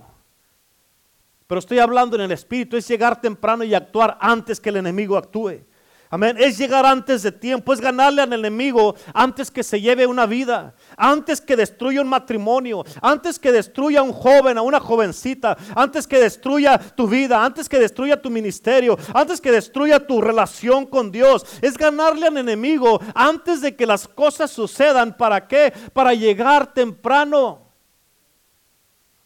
[1.46, 5.16] pero estoy hablando en el espíritu, es llegar temprano y actuar antes que el enemigo
[5.16, 5.64] actúe.
[6.10, 6.36] Amén.
[6.38, 10.74] Es llegar antes de tiempo, es ganarle al enemigo antes que se lleve una vida,
[10.96, 16.06] antes que destruya un matrimonio, antes que destruya a un joven, a una jovencita, antes
[16.06, 21.12] que destruya tu vida, antes que destruya tu ministerio, antes que destruya tu relación con
[21.12, 21.44] Dios.
[21.60, 25.14] Es ganarle al enemigo antes de que las cosas sucedan.
[25.14, 25.74] ¿Para qué?
[25.92, 27.68] Para llegar temprano.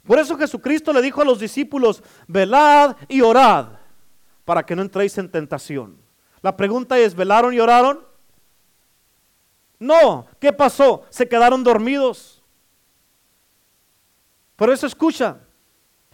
[0.04, 3.68] Por eso Jesucristo le dijo a los discípulos, velad y orad
[4.44, 6.01] para que no entréis en tentación.
[6.42, 8.00] La pregunta es, ¿velaron y oraron?
[9.78, 11.04] No, ¿qué pasó?
[11.08, 12.42] Se quedaron dormidos.
[14.56, 15.38] Por eso escucha,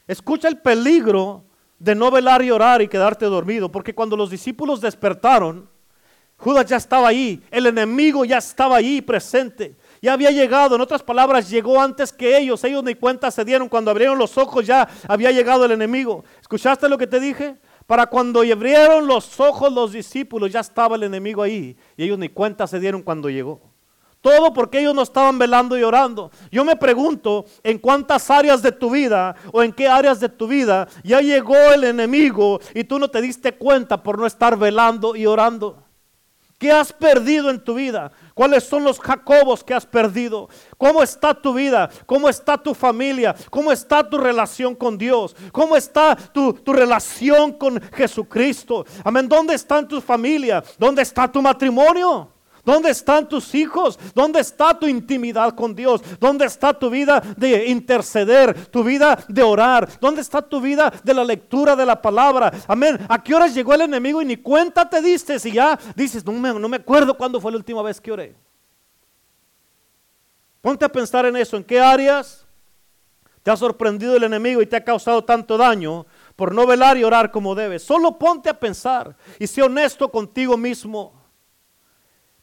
[0.07, 1.45] escucha el peligro
[1.79, 5.69] de no velar y orar y quedarte dormido, porque cuando los discípulos despertaron,
[6.39, 11.03] Judas ya estaba ahí, el enemigo ya estaba ahí presente, ya había llegado, en otras
[11.03, 14.89] palabras, llegó antes que ellos, ellos ni cuenta se dieron, cuando abrieron los ojos ya
[15.09, 16.25] había llegado el enemigo.
[16.41, 17.57] ¿Escuchaste lo que te dije?
[17.89, 21.75] Para cuando abrieron los ojos los discípulos, ya estaba el enemigo ahí.
[21.97, 23.63] Y ellos ni cuenta se dieron cuando llegó.
[24.21, 26.31] Todo porque ellos no estaban velando y orando.
[26.53, 30.47] Yo me pregunto en cuántas áreas de tu vida o en qué áreas de tu
[30.47, 35.17] vida ya llegó el enemigo y tú no te diste cuenta por no estar velando
[35.17, 35.83] y orando.
[36.59, 38.11] ¿Qué has perdido en tu vida?
[38.35, 40.49] ¿Cuáles son los Jacobos que has perdido?
[40.77, 41.89] ¿Cómo está tu vida?
[42.05, 43.35] ¿Cómo está tu familia?
[43.49, 45.37] ¿Cómo está tu relación con Dios?
[45.53, 48.85] ¿Cómo está tu, tu relación con Jesucristo?
[49.05, 49.29] Amén.
[49.29, 50.65] ¿Dónde está tu familia?
[50.77, 52.33] ¿Dónde está tu matrimonio?
[52.69, 53.99] ¿Dónde están tus hijos?
[54.15, 56.03] ¿Dónde está tu intimidad con Dios?
[56.21, 58.67] ¿Dónde está tu vida de interceder?
[58.67, 59.89] ¿Tu vida de orar?
[59.99, 62.53] ¿Dónde está tu vida de la lectura de la palabra?
[62.67, 62.99] Amén.
[63.09, 65.39] ¿A qué horas llegó el enemigo y ni cuenta te diste?
[65.39, 68.37] Si ya dices, no me, no me acuerdo cuándo fue la última vez que oré.
[70.61, 71.57] Ponte a pensar en eso.
[71.57, 72.45] ¿En qué áreas
[73.43, 76.05] te ha sorprendido el enemigo y te ha causado tanto daño
[76.37, 77.83] por no velar y orar como debes?
[77.83, 81.18] Solo ponte a pensar y sé honesto contigo mismo.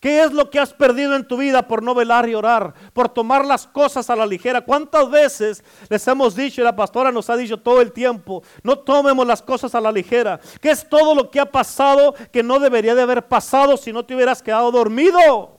[0.05, 2.75] ¿Qué es lo que has perdido en tu vida por no velar y orar?
[2.93, 4.61] Por tomar las cosas a la ligera.
[4.61, 8.77] ¿Cuántas veces les hemos dicho y la pastora nos ha dicho todo el tiempo, no
[8.77, 10.39] tomemos las cosas a la ligera?
[10.61, 14.05] ¿Qué es todo lo que ha pasado que no debería de haber pasado si no
[14.05, 15.57] te hubieras quedado dormido?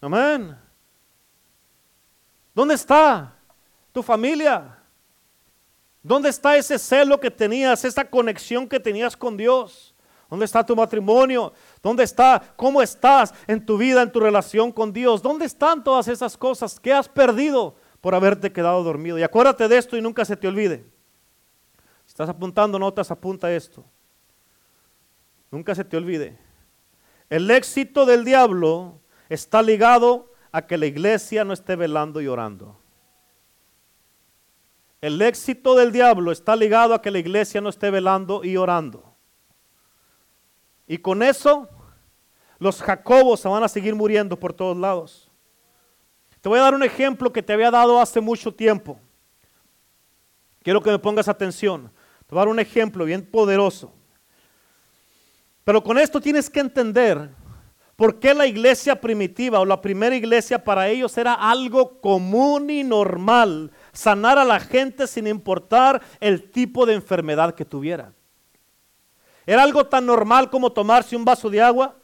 [0.00, 0.56] Amén.
[2.54, 3.36] ¿Dónde está
[3.92, 4.81] tu familia?
[6.02, 9.94] ¿Dónde está ese celo que tenías, esa conexión que tenías con Dios?
[10.28, 11.52] ¿Dónde está tu matrimonio?
[11.82, 12.42] ¿Dónde está?
[12.56, 15.22] ¿Cómo estás en tu vida, en tu relación con Dios?
[15.22, 19.18] ¿Dónde están todas esas cosas que has perdido por haberte quedado dormido?
[19.18, 20.86] Y acuérdate de esto y nunca se te olvide.
[22.06, 23.84] Si estás apuntando notas, apunta esto.
[25.50, 26.38] Nunca se te olvide.
[27.28, 32.81] El éxito del diablo está ligado a que la iglesia no esté velando y orando.
[35.02, 39.16] El éxito del diablo está ligado a que la iglesia no esté velando y orando.
[40.86, 41.68] Y con eso,
[42.60, 45.28] los Jacobos se van a seguir muriendo por todos lados.
[46.40, 49.00] Te voy a dar un ejemplo que te había dado hace mucho tiempo.
[50.62, 51.90] Quiero que me pongas atención.
[52.24, 53.92] Te voy a dar un ejemplo bien poderoso.
[55.64, 57.28] Pero con esto tienes que entender
[57.96, 62.84] por qué la iglesia primitiva o la primera iglesia para ellos era algo común y
[62.84, 68.12] normal sanar a la gente sin importar el tipo de enfermedad que tuviera.
[69.46, 71.96] Era algo tan normal como tomarse un vaso de agua.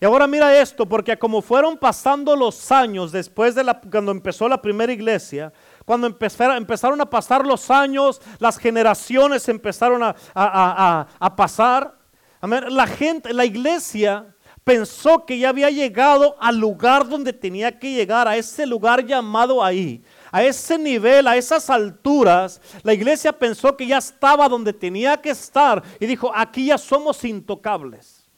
[0.00, 4.48] Y ahora mira esto, porque como fueron pasando los años después de la, cuando empezó
[4.48, 5.52] la primera iglesia,
[5.84, 11.98] cuando empezaron, a pasar los años, las generaciones empezaron a, a pasar.
[12.42, 18.26] La gente, la iglesia pensó que ya había llegado al lugar donde tenía que llegar,
[18.26, 20.02] a ese lugar llamado ahí,
[20.34, 25.30] a ese nivel, a esas alturas, la iglesia pensó que ya estaba donde tenía que
[25.30, 28.28] estar y dijo, aquí ya somos intocables.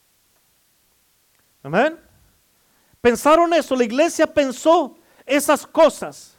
[1.63, 1.99] Amén.
[3.01, 6.37] Pensaron eso, la iglesia pensó esas cosas.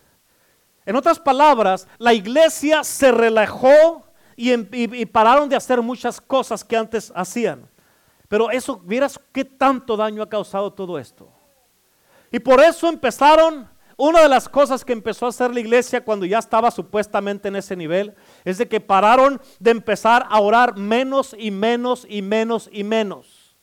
[0.87, 4.05] En otras palabras, la iglesia se relajó
[4.37, 7.69] y, y, pararon de hacer muchas cosas que antes hacían.
[8.29, 11.29] Pero eso, vieras qué tanto daño ha causado todo esto.
[12.31, 13.69] Y por eso empezaron
[14.01, 17.57] una de las cosas que empezó a hacer la iglesia cuando ya estaba supuestamente en
[17.57, 22.71] ese nivel es de que pararon de empezar a orar menos y menos y menos
[22.73, 23.57] y menos.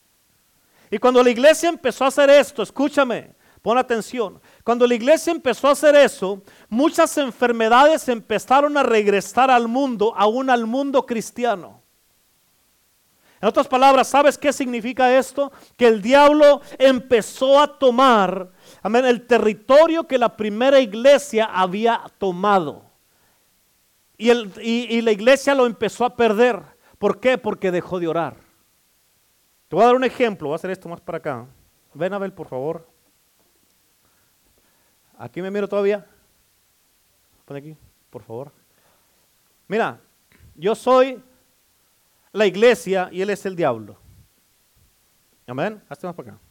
[0.92, 5.70] Y cuando la iglesia empezó a hacer esto, escúchame, pon atención, cuando la iglesia empezó
[5.70, 11.82] a hacer eso, muchas enfermedades empezaron a regresar al mundo, aún al mundo cristiano.
[13.40, 15.52] En otras palabras, ¿sabes qué significa esto?
[15.78, 18.52] Que el diablo empezó a tomar
[18.86, 22.84] amén, el territorio que la primera iglesia había tomado.
[24.16, 26.62] Y, la iglesia lo empezó a perder.
[27.00, 27.40] ¿Por qué?
[27.40, 28.36] Porque dejó de orar.
[29.68, 31.48] Te voy a dar un ejemplo, voy a hacer esto más para acá.
[31.96, 32.88] Ven a ver, por favor.
[35.18, 36.06] Aquí me miro todavía.
[37.46, 37.76] Pon aquí,
[38.12, 38.52] por favor.
[39.68, 40.00] Mira,
[40.54, 41.24] yo soy
[42.32, 43.98] la iglesia y él es el diablo.
[45.48, 45.82] Amén.
[45.90, 46.45] Hazte más para acá.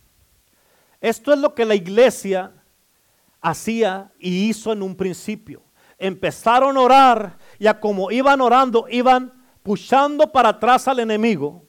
[1.04, 2.50] Esto es lo que la iglesia
[3.42, 5.62] hacía y hizo en un principio.
[5.98, 9.30] Empezaron a orar y a como iban orando, iban
[9.62, 11.62] puchando para atrás al enemigo.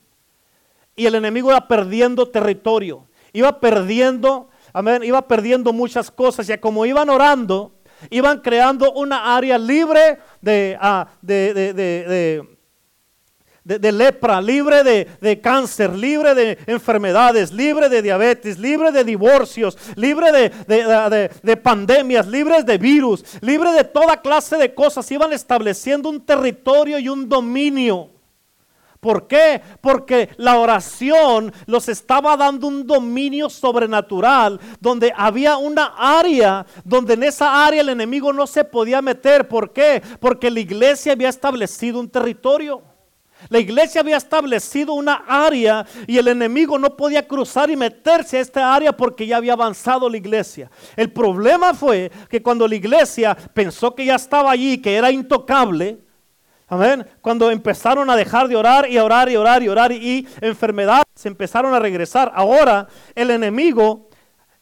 [0.95, 6.48] Y el enemigo iba perdiendo territorio, iba perdiendo, amén, iba perdiendo muchas cosas.
[6.48, 7.76] Y a como iban orando,
[8.10, 10.80] iban creando una área libre de,
[11.21, 12.54] de, de, de
[13.65, 20.32] de, lepra, libre de, cáncer, libre de enfermedades, libre de diabetes, libre de divorcios, libre
[20.32, 25.12] de, pandemias, libre de virus, libre de toda clase de cosas.
[25.12, 28.12] Iban estableciendo un territorio y un dominio.
[28.99, 29.62] ¿Por qué?
[29.82, 37.23] Porque la oración los estaba dando un dominio sobrenatural donde había una área donde en
[37.23, 39.47] esa área el enemigo no se podía meter.
[39.47, 40.01] ¿Por qué?
[40.19, 42.94] Porque la iglesia había establecido un territorio.
[43.49, 48.41] La iglesia había establecido una área y el enemigo no podía cruzar y meterse a
[48.41, 50.69] esta área porque ya había avanzado la iglesia.
[50.95, 55.99] El problema fue que cuando la iglesia pensó que ya estaba allí, que era intocable,
[56.67, 57.05] Amén.
[57.21, 61.75] Cuando empezaron a dejar de orar y orar y orar y orar y, enfermedades empezaron
[61.75, 62.31] a regresar.
[62.34, 64.10] Ahora el enemigo,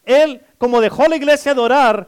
[0.04, 2.08] él como dejó la iglesia de orar,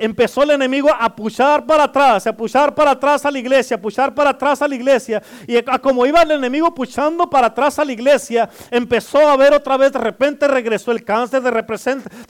[0.00, 3.80] empezó el enemigo a puchar para atrás, a puchar para atrás a la iglesia, a
[3.80, 5.22] puchar para atrás a la iglesia.
[5.46, 9.76] Y como iba el enemigo puchando para atrás a la iglesia, empezó a ver otra
[9.76, 11.50] vez, de repente regresó el cáncer, de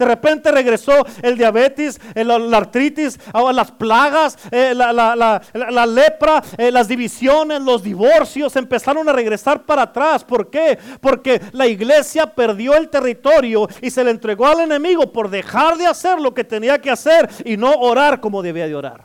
[0.04, 3.18] repente, regresó el diabetes, la artritis,
[3.54, 10.24] las plagas, eh, la, lepra, eh, las divisiones, los divorcios, empezaron a regresar para atrás.
[10.24, 10.78] ¿Por qué?
[11.00, 15.86] Porque la iglesia perdió el territorio y se le entregó al enemigo por dejar de
[15.86, 19.04] hacer lo que tenía que hacer y no orar como debía de orar.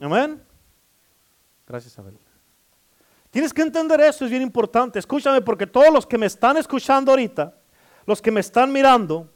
[0.00, 0.42] Amén.
[1.66, 2.18] Gracias, Abel.
[3.30, 4.98] Tienes que entender eso, es bien importante.
[4.98, 7.54] Escúchame, porque todos los que me están escuchando ahorita,
[8.06, 9.30] los que me están mirando,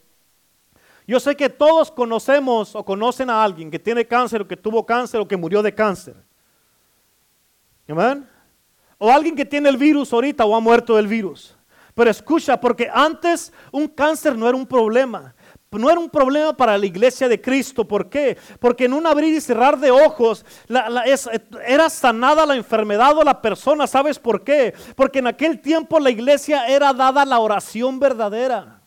[1.07, 4.87] yo sé que todos conocemos o conocen a alguien que tiene cáncer o que tuvo
[4.87, 6.17] cáncer o que murió de cáncer.
[7.89, 8.29] Amén.
[8.99, 11.57] O alguien que tiene el virus ahorita o ha muerto del virus.
[11.95, 15.35] Pero escucha, porque antes un cáncer no era un problema
[15.81, 17.87] no era un problema para la iglesia de Cristo.
[17.87, 18.37] ¿Por qué?
[18.59, 20.45] Porque en un abrir y cerrar de ojos
[21.67, 23.87] era sanada la enfermedad o la persona.
[23.87, 24.75] ¿Sabes por qué?
[24.97, 28.83] Porque en aquel tiempo la iglesia era dada la oración verdadera.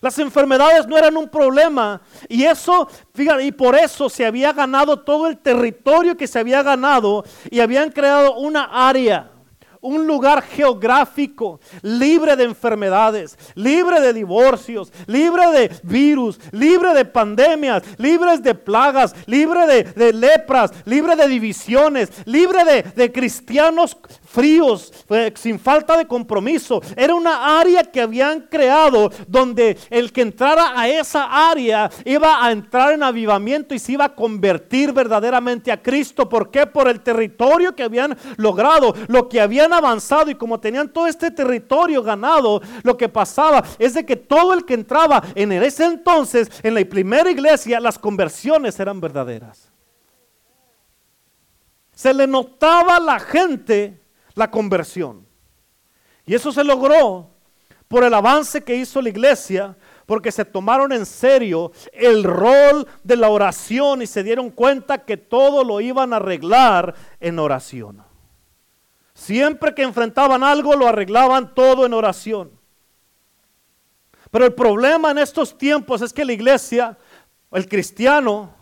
[0.00, 2.00] Las enfermedades no eran un problema.
[2.28, 6.62] Y eso, fíjate, y por eso se había ganado todo el territorio que se había
[6.62, 9.31] ganado y habían creado una área
[9.82, 17.82] un lugar geográfico libre de enfermedades, libre de divorcios, libre de virus, libre de pandemias,
[17.98, 23.96] libres de plagas, libre de, lepras, libre de divisiones, libre de, de cristianos
[24.32, 24.92] fríos,
[25.34, 26.80] sin falta de compromiso.
[26.96, 32.50] Era una área que habían creado donde el que entrara a esa área iba a
[32.50, 36.28] entrar en avivamiento y se iba a convertir verdaderamente a Cristo.
[36.28, 36.66] ¿Por qué?
[36.66, 41.30] Por el territorio que habían logrado, lo que habían avanzado y como tenían todo este
[41.30, 46.50] territorio ganado, lo que pasaba es de que todo el que entraba en ese entonces,
[46.62, 49.70] en la primera iglesia, las conversiones eran verdaderas.
[51.94, 54.01] Se le notaba a la gente
[54.34, 55.26] la conversión.
[56.24, 57.30] Y eso se logró
[57.88, 63.16] por el avance que hizo la iglesia, porque se tomaron en serio el rol de
[63.16, 68.02] la oración y se dieron cuenta que todo lo iban a arreglar en oración.
[69.14, 72.50] Siempre que enfrentaban algo, lo arreglaban todo en oración.
[74.30, 76.96] Pero el problema en estos tiempos es que la iglesia,
[77.50, 78.54] el cristiano,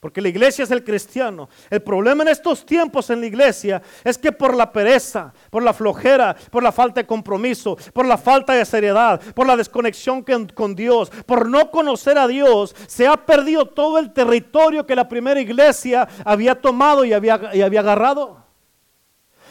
[0.00, 1.48] porque la iglesia es el cristiano.
[1.68, 5.72] El problema en estos tiempos en la iglesia es que por la pereza, por la
[5.72, 10.74] flojera, por la falta de compromiso, por la falta de seriedad, por la desconexión con
[10.74, 15.40] Dios, por no conocer a Dios, se ha perdido todo el territorio que la primera
[15.40, 18.44] iglesia había tomado y había, y había agarrado.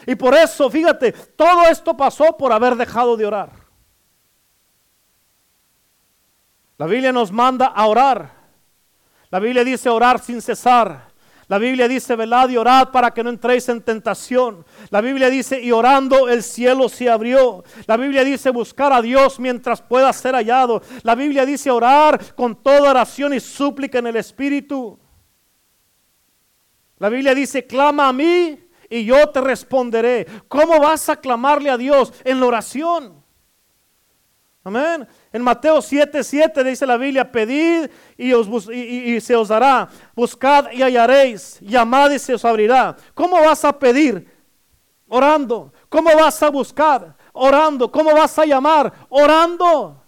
[0.06, 3.50] Y por eso, fíjate, todo esto pasó por haber dejado de orar.
[6.78, 8.37] La Biblia nos manda a orar.
[9.30, 11.08] La Biblia dice orar sin cesar.
[11.48, 14.66] La Biblia dice velad y orad para que no entréis en tentación.
[14.90, 17.64] La Biblia dice y orando el cielo se abrió.
[17.86, 20.82] La Biblia dice buscar a Dios mientras pueda ser hallado.
[21.02, 24.98] La Biblia dice orar con toda oración y súplica en el Espíritu.
[26.98, 28.60] La Biblia dice, clama a mí
[28.90, 30.26] y yo te responderé.
[30.48, 32.12] ¿Cómo vas a clamarle a Dios?
[32.24, 33.24] En la oración.
[34.64, 35.08] Amén.
[35.32, 40.70] En Mateo 7, 7 dice la Biblia, pedid y, os, y, se os dará, buscad
[40.72, 42.96] y hallaréis, llamad y se os abrirá.
[43.14, 44.26] ¿Cómo vas a pedir?
[45.06, 45.72] Orando.
[45.88, 47.14] ¿Cómo vas a buscar?
[47.32, 47.90] Orando.
[47.90, 48.92] ¿Cómo vas a llamar?
[49.08, 50.02] Orando.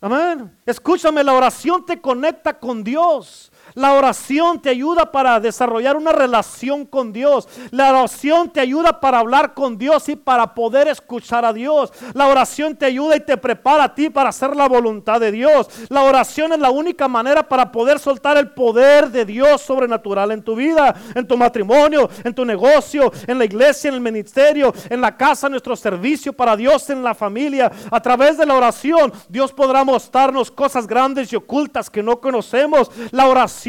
[0.00, 0.56] Amén.
[0.64, 3.50] Escúchame, la oración te conecta con Dios.
[3.76, 7.46] La oración te ayuda para desarrollar una relación con Dios.
[7.70, 11.92] La oración te ayuda para hablar con Dios y para poder escuchar a Dios.
[12.14, 15.68] La oración te ayuda y te prepara a ti para hacer la voluntad de Dios.
[15.90, 20.42] La oración es la única manera para poder soltar el poder de Dios sobrenatural en
[20.42, 25.02] tu vida, en tu matrimonio, en tu negocio, en la iglesia, en el ministerio, en
[25.02, 27.70] la casa, nuestro servicio para Dios, en la familia.
[27.90, 32.90] A través de la oración, Dios podrá mostrarnos cosas grandes y ocultas que no conocemos.
[33.10, 33.65] La oración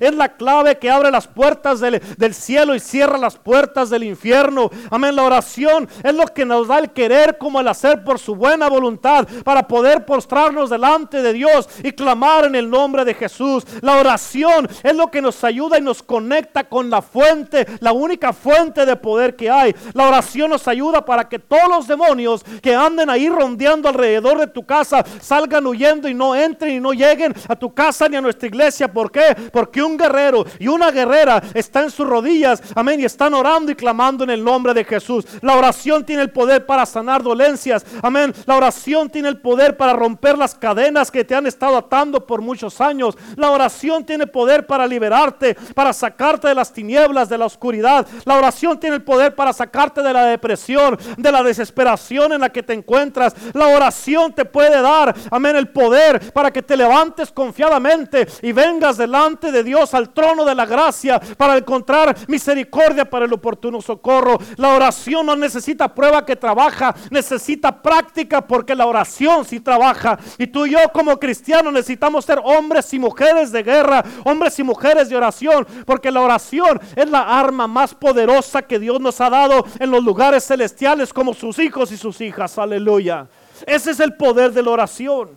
[0.00, 4.04] es la clave que abre las puertas del, del, cielo y cierra las puertas del
[4.04, 4.70] infierno.
[4.90, 5.16] Amén.
[5.16, 8.68] La oración es lo que nos da el querer como el hacer por su buena
[8.68, 13.64] voluntad para poder postrarnos delante de Dios y clamar en el nombre de Jesús.
[13.80, 18.32] La oración es lo que nos ayuda y nos conecta con la fuente, la única
[18.32, 19.74] fuente de poder que hay.
[19.94, 24.46] La oración nos ayuda para que todos los demonios que anden ahí rondeando alrededor de
[24.46, 28.20] tu casa salgan huyendo y no entren y no lleguen a tu casa ni a
[28.20, 28.92] nuestra iglesia.
[28.92, 29.36] ¿Por qué?
[29.52, 33.74] Porque un guerrero y una guerrera está en sus rodillas, amén, y están orando y
[33.74, 35.26] clamando en el nombre de Jesús.
[35.42, 38.32] La oración tiene el poder para sanar dolencias, amén.
[38.46, 42.40] La oración tiene el poder para romper las cadenas que te han estado atando por
[42.40, 43.16] muchos años.
[43.36, 48.06] La oración tiene poder para liberarte, para sacarte de las tinieblas, de la oscuridad.
[48.24, 52.50] La oración tiene el poder para sacarte de la depresión, de la desesperación en la
[52.50, 53.34] que te encuentras.
[53.52, 58.96] La oración te puede dar, amén, el poder para que te levantes confiadamente y vengas
[58.96, 64.38] delante de Dios al trono de la gracia para encontrar misericordia para el oportuno socorro.
[64.56, 70.18] La oración no necesita prueba que trabaja, necesita práctica porque la oración sí trabaja.
[70.38, 74.62] Y tú y yo como cristianos necesitamos ser hombres y mujeres de guerra, hombres y
[74.62, 79.30] mujeres de oración, porque la oración es la arma más poderosa que Dios nos ha
[79.30, 82.58] dado en los lugares celestiales como sus hijos y sus hijas.
[82.58, 83.28] Aleluya.
[83.66, 85.30] Ese es el poder de la oración.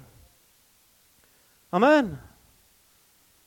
[1.71, 2.19] Amén.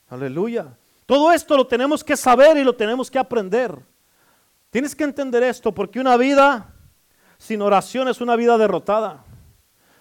[0.09, 0.77] Aleluya.
[1.07, 3.79] Todo esto lo tenemos que saber y lo tenemos que aprender.
[4.71, 6.75] Tienes que entender esto porque una vida
[7.39, 9.25] sin oración es una vida derrotada.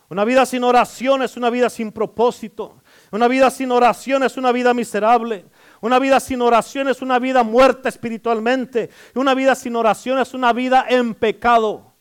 [0.08, 2.82] Una vida sin oración es una vida sin propósito.
[3.12, 5.46] Una vida sin oración es una vida miserable.
[5.82, 8.92] Una vida sin oración es una vida muerta espiritualmente.
[9.16, 11.94] Una vida sin oración es una vida en pecado.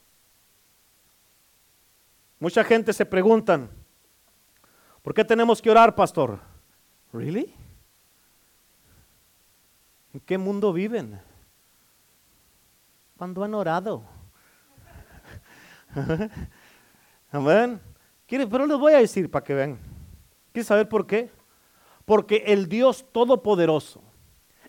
[2.38, 3.70] Mucha gente se preguntan,
[5.00, 6.40] ¿por qué tenemos que orar, pastor?
[7.10, 7.54] ¿Really?
[10.14, 11.20] ¿En qué mundo viven?
[13.16, 14.04] Cuando han orado.
[17.32, 17.80] Amén.
[18.28, 19.78] Pero les voy a decir para que vean.
[20.52, 21.30] ¿Quieren saber por qué?
[22.04, 24.02] Porque el Dios Todopoderoso,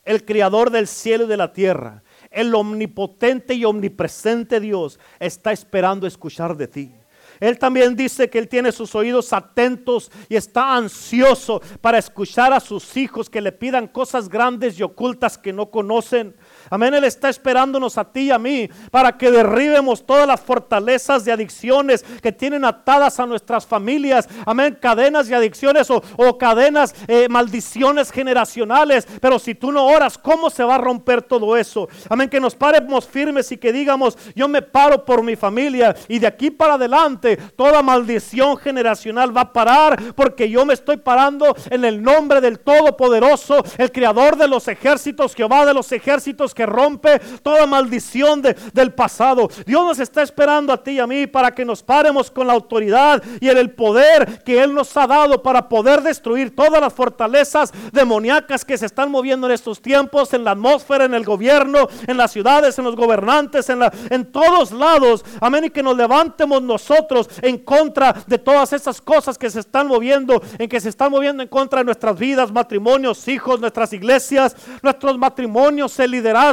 [0.03, 6.07] el Creador del cielo y de la tierra, el omnipotente y omnipresente Dios, está esperando
[6.07, 6.95] escuchar de ti.
[7.39, 12.59] Él también dice que Él tiene sus oídos atentos y está ansioso para escuchar a
[12.59, 16.35] sus hijos que le pidan cosas grandes y ocultas que no conocen.
[16.69, 16.93] Amén.
[16.93, 21.31] Él está esperándonos a ti y a mí para que derribemos todas las fortalezas de
[21.31, 24.27] adicciones que tienen atadas a nuestras familias.
[24.45, 24.77] Amén.
[24.81, 29.07] Cadenas de adicciones o, cadenas, eh, maldiciones generacionales.
[29.21, 31.87] Pero si tú no oras, ¿cómo se va a romper todo eso?
[32.09, 32.29] Amén.
[32.29, 36.27] Que nos paremos firmes y que digamos, yo me paro por mi familia y de
[36.27, 41.85] aquí para adelante toda maldición generacional va a parar porque yo me estoy parando en
[41.85, 47.19] el nombre del Todopoderoso, el Creador de los ejércitos, Jehová de los ejércitos que rompe
[47.43, 49.49] toda maldición del pasado.
[49.65, 52.53] Dios nos está esperando a ti y a mí para que nos paremos con la
[52.53, 56.93] autoridad y en el poder que Él nos ha dado para poder destruir todas las
[56.93, 61.87] fortalezas demoníacas que se están moviendo en estos tiempos, en la atmósfera, en el gobierno,
[62.07, 65.25] en las ciudades, en los gobernantes, en, en todos lados.
[65.41, 65.65] Amén.
[65.65, 70.41] Y que nos levantemos nosotros en contra de todas esas cosas que se están moviendo,
[70.57, 75.17] en que se están moviendo en contra de nuestras vidas, matrimonios, hijos, nuestras iglesias, nuestros
[75.17, 76.44] matrimonios, el liderazgo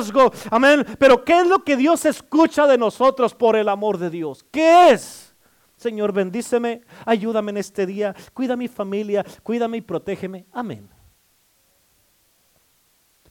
[0.51, 0.87] Amén.
[0.99, 4.45] Pero ¿qué es lo que Dios escucha de nosotros por el amor de Dios?
[4.51, 5.35] ¿Qué es?
[5.77, 10.47] Señor, bendíceme, ayúdame en este día, cuida mi familia, cuídame y protégeme.
[10.53, 10.89] Amén.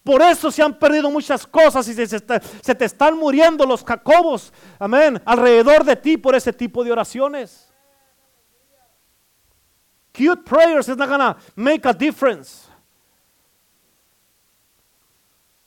[0.03, 5.21] Por eso se han perdido muchas cosas y se, te están muriendo los jacobos, amén,
[5.25, 7.71] alrededor de ti por ese tipo de oraciones.
[10.11, 12.70] Cute prayers is not gonna make a difference.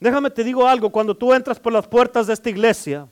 [0.05, 3.09] Déjame te digo algo, cuando tú entras por las puertas de esta iglesia,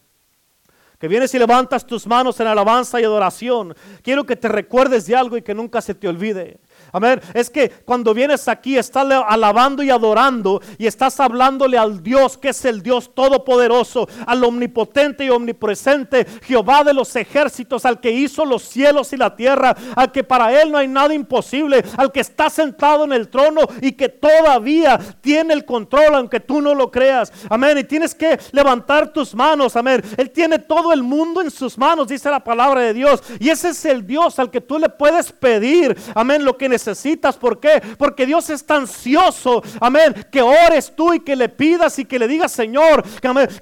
[0.98, 5.16] que vienes y levantas tus manos en alabanza y adoración, quiero que te recuerdes de
[5.16, 6.60] algo y que nunca se te olvide.
[6.92, 7.22] Amén.
[7.32, 12.50] Es que cuando vienes aquí estás alabando y adorando y estás hablándole al Dios que
[12.50, 18.44] es el Dios todopoderoso, al omnipotente y omnipresente, Jehová de los ejércitos, al que hizo
[18.44, 22.20] los cielos y la tierra, al que para él no hay nada imposible, al que
[22.20, 26.90] está sentado en el trono y que todavía tiene el control aunque tú no lo
[26.90, 27.32] creas.
[27.48, 27.78] Amén.
[27.78, 29.76] Y tienes que levantar tus manos.
[29.76, 30.02] Amén.
[30.18, 33.22] Él tiene todo el mundo en sus manos, dice la palabra de Dios.
[33.40, 35.96] Y ese es el Dios al que tú le puedes pedir.
[36.14, 36.44] Amén.
[36.44, 37.36] Lo que necesitas necesitas.
[37.36, 37.82] ¿Por qué?
[37.96, 42.28] Porque Dios está ansioso, amén, que ores tú y que le pidas y que le
[42.28, 43.04] digas, Señor,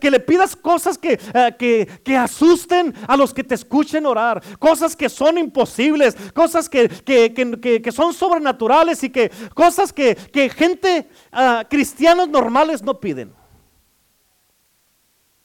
[0.01, 4.43] que, le pidas cosas que, eh, que, que, asusten a los que te escuchen orar,
[4.59, 10.17] cosas que son imposibles, cosas que, que son sobrenaturales y que cosas que,
[10.55, 13.33] gente, uh, cristianos normales no piden.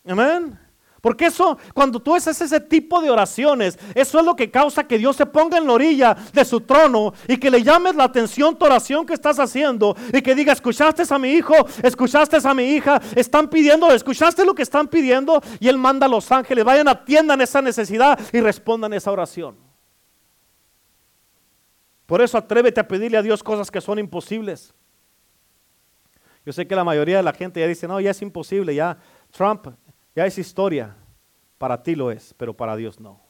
[0.08, 0.65] Amén.
[1.06, 4.98] Porque eso, cuando tú haces ese tipo de oraciones, eso es lo que causa que
[4.98, 8.58] Dios se ponga en la orilla de su trono y que le llames la atención
[8.58, 11.54] tu oración que estás haciendo y que diga, escuchaste a mi hijo,
[11.84, 16.10] escuchaste a mi hija, están pidiendo, escuchaste lo que están pidiendo y Él manda a
[16.10, 19.56] los ángeles, vayan, atiendan esa necesidad y respondan esa oración.
[22.08, 24.74] Por eso atrévete a pedirle a Dios cosas que son imposibles.
[26.44, 28.98] Yo sé que la mayoría de la gente ya dice, no, ya es imposible, ya
[29.30, 29.68] Trump
[30.16, 30.96] ya es historia.
[31.58, 33.22] Para ti lo es, pero para Dios no.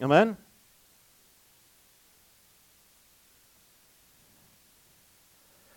[0.00, 0.36] Amén.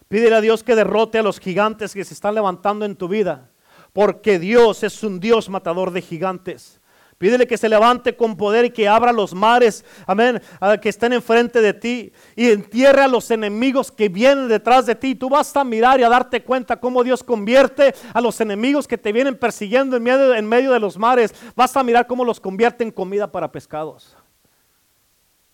[0.07, 3.51] Pídele a Dios que derrote a los gigantes que se están levantando en tu vida,
[3.91, 6.79] porque Dios es un Dios matador de gigantes.
[7.17, 10.41] Pídele que se levante con poder y que abra los mares, amén,
[10.81, 15.15] que estén enfrente de ti y entierre a los enemigos que vienen detrás de ti.
[15.15, 18.97] Tú vas a mirar y a darte cuenta cómo Dios convierte a los enemigos que
[18.97, 21.33] te vienen persiguiendo en medio, en medio de los mares.
[21.55, 24.17] Vas a mirar cómo los convierte en comida para pescados.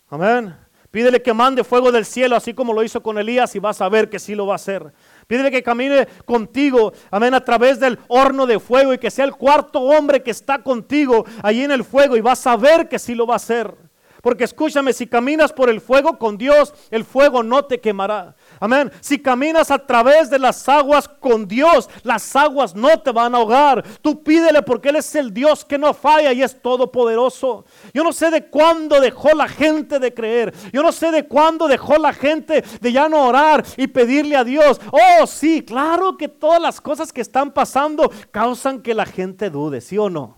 [0.10, 0.56] Amén.
[0.90, 3.88] Pídele que mande fuego del cielo, así como lo hizo con Elías, y vas a
[3.88, 4.92] ver que sí lo va a hacer.
[5.32, 9.32] Pídele que camine contigo, amén, a través del horno de fuego y que sea el
[9.32, 13.16] cuarto hombre que está contigo allí en el fuego y vas a ver que sí
[13.16, 13.74] lo va a hacer.
[14.22, 18.36] Porque escúchame, si caminas por el fuego con Dios, el fuego no te quemará.
[18.64, 18.92] Amén.
[19.02, 23.40] Si caminas a través de las aguas con Dios, las aguas no te van a
[23.40, 23.84] ahogar.
[24.04, 27.66] Tú pídele porque Él es el Dios que no falla y es todopoderoso.
[27.92, 30.54] Yo no sé de cuándo dejó la gente de creer.
[30.72, 34.44] Yo no sé de cuándo dejó la gente de ya no orar y pedirle a
[34.44, 34.80] Dios.
[34.92, 39.82] Oh, sí, claro que todas las cosas que están pasando causan que la gente dude,
[39.82, 40.38] ¿sí o no?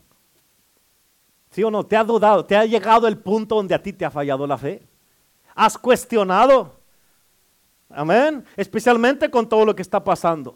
[1.51, 1.85] ¿Sí o no?
[1.85, 2.45] ¿Te ha dudado?
[2.45, 4.87] ¿Te ha llegado el punto donde a ti te ha fallado la fe?
[5.53, 6.82] ¿Has cuestionado?
[7.95, 8.45] Amén.
[8.57, 10.55] Especialmente con todo lo que está pasando.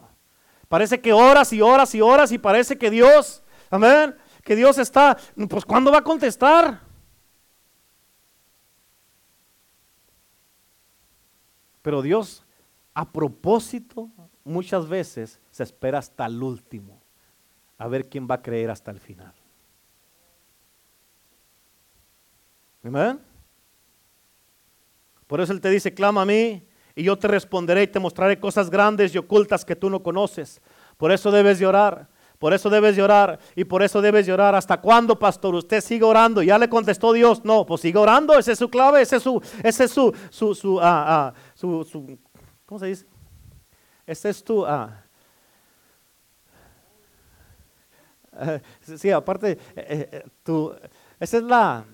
[0.67, 5.17] Parece que horas y horas y horas y parece que Dios, amén, que Dios está,
[5.49, 6.81] pues ¿cuándo va a contestar?
[11.81, 12.43] Pero Dios,
[12.93, 14.09] a propósito,
[14.43, 17.01] muchas veces se espera hasta el último,
[17.77, 19.33] a ver quién va a creer hasta el final.
[22.83, 23.21] Amén.
[25.27, 26.66] Por eso Él te dice, clama a mí
[26.97, 30.59] y yo te responderé y te mostraré cosas grandes y ocultas que tú no conoces.
[30.97, 32.09] Por eso debes llorar.
[32.39, 34.55] Por eso debes llorar y por eso debes llorar.
[34.55, 35.55] ¿Hasta cuándo, pastor?
[35.55, 36.41] Usted sigue orando.
[36.41, 37.45] Ya le contestó Dios.
[37.45, 38.37] No, pues sigue orando.
[38.37, 39.01] Esa es su clave.
[39.01, 42.17] Ese es su, ese es su, su, su, ah, ah, su, su
[42.65, 43.05] ¿cómo se dice?
[44.05, 45.03] Ese es tu, ah,
[48.39, 48.61] eh,
[48.97, 50.73] sí, aparte, eh, eh, tu,
[51.19, 51.85] esa es la,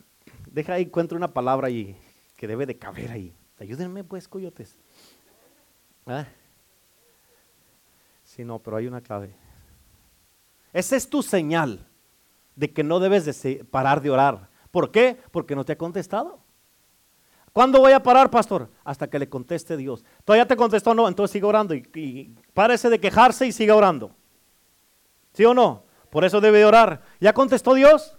[0.52, 1.96] deja ahí, encuentro una palabra ahí
[2.36, 3.34] que debe de caber ahí.
[3.60, 4.78] Ayúdenme pues, coyotes.
[6.06, 6.26] ¿Ah?
[8.24, 9.34] Sí, no, pero hay una clave.
[10.74, 11.86] Esa es tu señal
[12.56, 14.50] de que no debes de parar de orar.
[14.72, 15.18] ¿Por qué?
[15.32, 16.40] Porque no te ha contestado.
[17.54, 18.68] ¿Cuándo voy a parar, pastor?
[18.84, 20.04] Hasta que le conteste Dios.
[20.26, 20.96] ¿Todavía te contestó?
[20.96, 24.16] No, entonces sigue orando y, párese de quejarse y siga orando.
[25.34, 25.84] ¿Sí o no?
[26.10, 27.04] Por eso debe orar.
[27.20, 28.18] ¿Ya contestó Dios?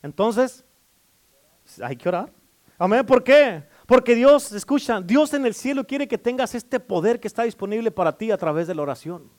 [0.00, 0.64] Entonces,
[1.82, 2.30] hay que orar.
[2.78, 3.04] Amén.
[3.04, 3.64] ¿Por qué?
[3.88, 7.90] Porque Dios, escucha, Dios en el cielo quiere que tengas este poder que está disponible
[7.90, 9.30] para ti a través de la oración.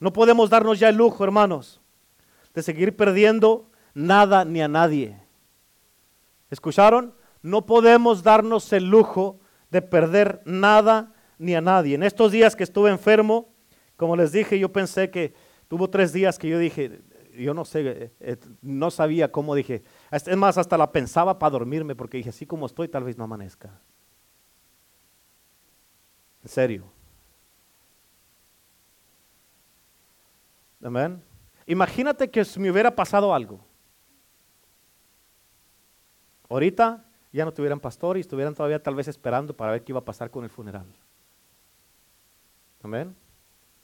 [0.00, 1.80] No podemos darnos ya el lujo, hermanos,
[2.52, 5.20] de seguir perdiendo nada ni a nadie.
[6.50, 7.14] ¿Escucharon?
[7.40, 9.38] No podemos darnos el lujo
[9.70, 11.94] de perder nada ni a nadie.
[11.94, 13.54] En estos días que estuve enfermo,
[13.96, 15.32] como les dije, yo pensé que
[15.68, 17.02] tuvo tres días que yo dije,
[17.38, 19.84] yo no sé, eh, eh, no sabía cómo dije.
[20.10, 23.24] Es más, hasta la pensaba para dormirme porque dije, así como estoy, tal vez no
[23.24, 23.80] amanezca.
[26.42, 26.84] En serio.
[30.82, 31.22] Amén.
[31.66, 33.60] Imagínate que me hubiera pasado algo.
[36.48, 40.00] Ahorita ya no tuvieran pastor y estuvieran todavía tal vez esperando para ver qué iba
[40.00, 40.86] a pasar con el funeral.
[42.82, 43.14] Amén.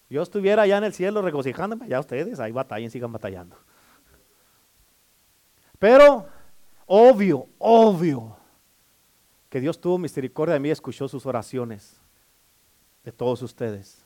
[0.09, 3.57] Yo estuviera allá en el cielo regocijándome, ya ustedes ahí batallen, sigan batallando.
[5.85, 6.27] Pero,
[6.87, 8.39] obvio, obvio,
[9.51, 12.01] que Dios tuvo misericordia de mí y escuchó sus oraciones
[13.05, 14.03] de todos ustedes.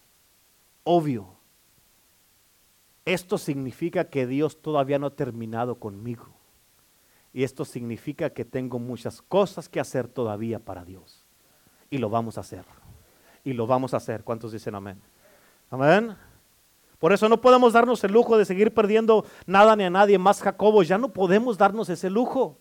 [0.83, 1.29] Obvio.
[3.05, 6.27] Esto significa que Dios todavía no ha terminado conmigo.
[7.33, 11.25] Y esto significa que tengo muchas cosas que hacer todavía para Dios.
[11.91, 12.65] Y lo vamos a hacer.
[13.45, 14.25] Y lo vamos a hacer.
[14.25, 15.01] ¿Cuántos dicen amén?
[15.71, 16.17] Amén.
[16.99, 20.43] Por eso no podemos darnos el lujo de seguir perdiendo nada ni a nadie más.
[20.43, 22.59] Jacobo, ya no podemos darnos ese lujo.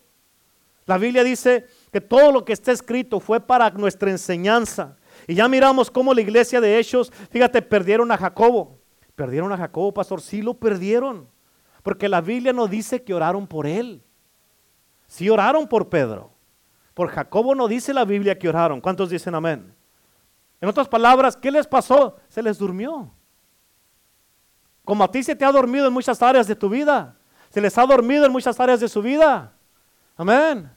[0.86, 4.96] La Biblia dice que todo lo que está escrito fue para nuestra enseñanza.
[5.26, 8.78] Y ya miramos cómo la iglesia de Hechos, fíjate, perdieron a Jacobo.
[9.14, 11.28] Perdieron a Jacobo, pastor, sí lo perdieron.
[11.82, 14.02] Porque la Biblia no dice que oraron por él.
[15.08, 16.30] Sí oraron por Pedro.
[16.94, 18.80] Por Jacobo no dice la Biblia que oraron.
[18.80, 19.74] ¿Cuántos dicen amén?
[20.60, 22.16] En otras palabras, ¿qué les pasó?
[22.28, 23.12] Se les durmió.
[24.88, 27.14] Como a ti se te ha dormido en muchas áreas de tu vida.
[27.50, 29.52] Se les ha dormido en muchas áreas de su vida.
[30.16, 30.72] Amén.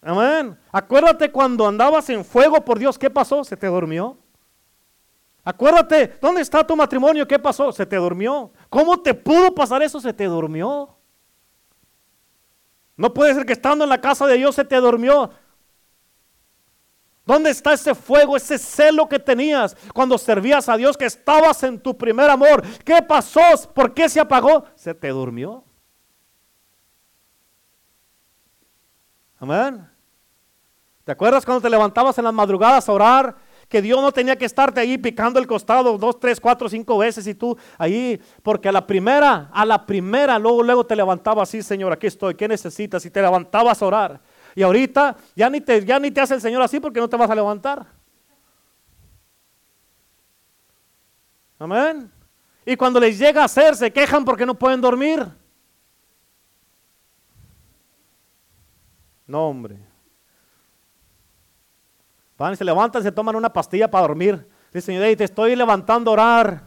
[0.00, 0.58] Amén.
[0.72, 3.44] Acuérdate cuando andabas en fuego por Dios, ¿qué pasó?
[3.44, 4.16] Se te durmió.
[5.44, 7.28] Acuérdate, ¿dónde está tu matrimonio?
[7.28, 7.70] ¿Qué pasó?
[7.70, 8.50] Se te durmió.
[8.70, 10.00] ¿Cómo te pudo pasar eso?
[10.00, 10.96] Se te durmió.
[12.96, 15.28] No puede ser que estando en la casa de Dios se te durmió.
[17.24, 21.78] ¿Dónde está ese fuego, ese celo que tenías cuando servías a Dios, que estabas en
[21.78, 22.62] tu primer amor?
[22.84, 23.40] ¿Qué pasó?
[23.72, 24.64] ¿Por qué se apagó?
[24.74, 25.64] Se te durmió.
[29.38, 29.88] Amén.
[31.04, 33.36] ¿Te acuerdas cuando te levantabas en las madrugadas a orar?
[33.68, 37.26] Que Dios no tenía que estarte ahí picando el costado dos, tres, cuatro, cinco veces
[37.26, 41.62] y tú ahí, porque a la primera, a la primera, luego, luego te levantabas así,
[41.62, 43.04] Señor, aquí estoy, ¿qué necesitas?
[43.06, 44.20] Y te levantabas a orar.
[44.54, 47.16] Y ahorita ya ni te, ya ni te hace el Señor así porque no te
[47.16, 47.86] vas a levantar.
[51.58, 52.10] Amén.
[52.66, 55.26] Y cuando les llega a hacer, se quejan porque no pueden dormir.
[59.26, 59.78] No, hombre.
[62.36, 64.48] Van y se levantan, se toman una pastilla para dormir.
[64.72, 66.62] Dice, Señor, te estoy levantando a orar.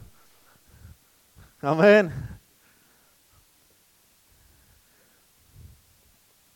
[1.62, 2.35] Amén.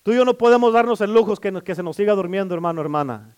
[0.10, 2.82] Tú y yo no podemos darnos el lujo que, que se nos siga durmiendo, hermano,
[2.82, 3.38] hermana.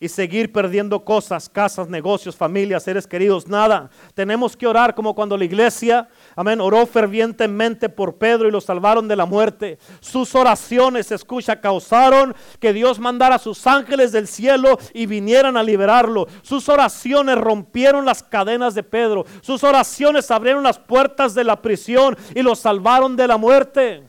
[0.00, 3.88] Y seguir perdiendo cosas, casas, negocios, familias, seres queridos, nada.
[4.12, 9.06] Tenemos que orar como cuando la iglesia, amén, oró fervientemente por Pedro y lo salvaron
[9.06, 9.78] de la muerte.
[10.00, 15.62] Sus oraciones, escucha, causaron que Dios mandara a sus ángeles del cielo y vinieran a
[15.62, 16.26] liberarlo.
[16.42, 19.24] Sus oraciones rompieron las cadenas de Pedro.
[19.40, 24.05] Sus oraciones abrieron las puertas de la prisión y lo salvaron de la muerte.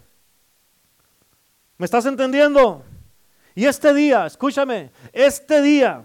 [1.78, 2.84] ¿Me estás entendiendo?
[3.54, 6.04] Y este día, escúchame, este día,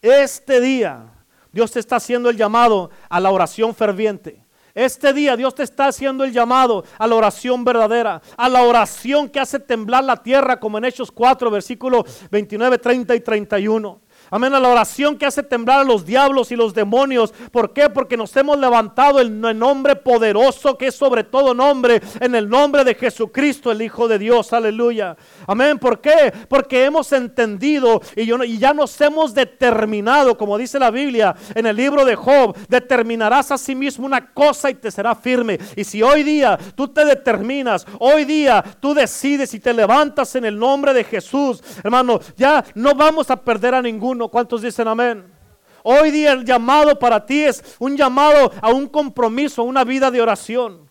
[0.00, 1.12] este día,
[1.52, 4.42] Dios te está haciendo el llamado a la oración ferviente.
[4.74, 9.28] Este día Dios te está haciendo el llamado a la oración verdadera, a la oración
[9.28, 14.00] que hace temblar la tierra, como en Hechos 4, versículos 29, 30 y 31.
[14.34, 17.34] Amén, a la oración que hace temblar a los diablos y los demonios.
[17.50, 17.90] ¿Por qué?
[17.90, 22.48] Porque nos hemos levantado en el nombre poderoso que es sobre todo nombre, en el
[22.48, 24.54] nombre de Jesucristo, el Hijo de Dios.
[24.54, 25.18] Aleluya.
[25.46, 25.78] Amén.
[25.78, 26.32] ¿Por qué?
[26.48, 28.24] Porque hemos entendido y,
[28.58, 33.58] ya nos hemos determinado, como dice la Biblia en el libro de Job, determinarás a
[33.58, 35.58] sí mismo una cosa y te será firme.
[35.76, 40.46] Y si hoy día tú te determinas, hoy día tú decides y te levantas en
[40.46, 45.24] el nombre de Jesús, hermano, ya no vamos a perder a ninguno ¿Cuántos dicen amén?
[45.82, 50.10] Hoy día el llamado para ti es un llamado a un compromiso, a una vida
[50.10, 50.88] de oración.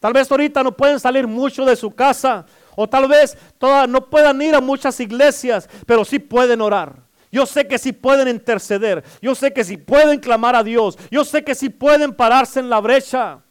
[0.00, 2.46] Tal vez ahorita no pueden salir mucho de su casa
[2.76, 7.04] o tal vez todas, no puedan ir a muchas iglesias, pero sí pueden orar.
[7.32, 9.02] Yo sé que sí pueden interceder.
[9.20, 10.96] Yo sé que sí pueden clamar a Dios.
[11.10, 13.42] Yo sé que sí pueden pararse en la brecha.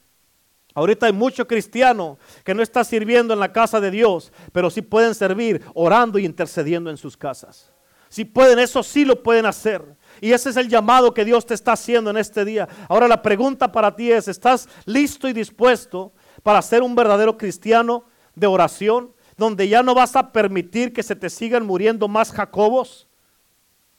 [0.73, 4.81] Ahorita hay mucho cristiano que no está sirviendo en la casa de Dios, pero sí
[4.81, 7.72] pueden servir orando y intercediendo en sus casas.
[8.13, 9.83] Si pueden, eso sí lo pueden hacer.
[10.21, 12.69] Y ese es el llamado que Dios te está haciendo en este día.
[12.87, 18.05] Ahora la pregunta para ti es, ¿estás listo y dispuesto para ser un verdadero cristiano
[18.35, 19.15] de oración?
[19.35, 23.07] Donde ya no vas a permitir que se te sigan muriendo más Jacobos.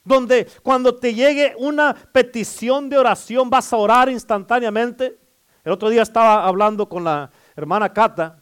[0.05, 5.19] Donde cuando te llegue una petición de oración vas a orar instantáneamente.
[5.65, 8.41] El otro día estaba hablando con la hermana Cata,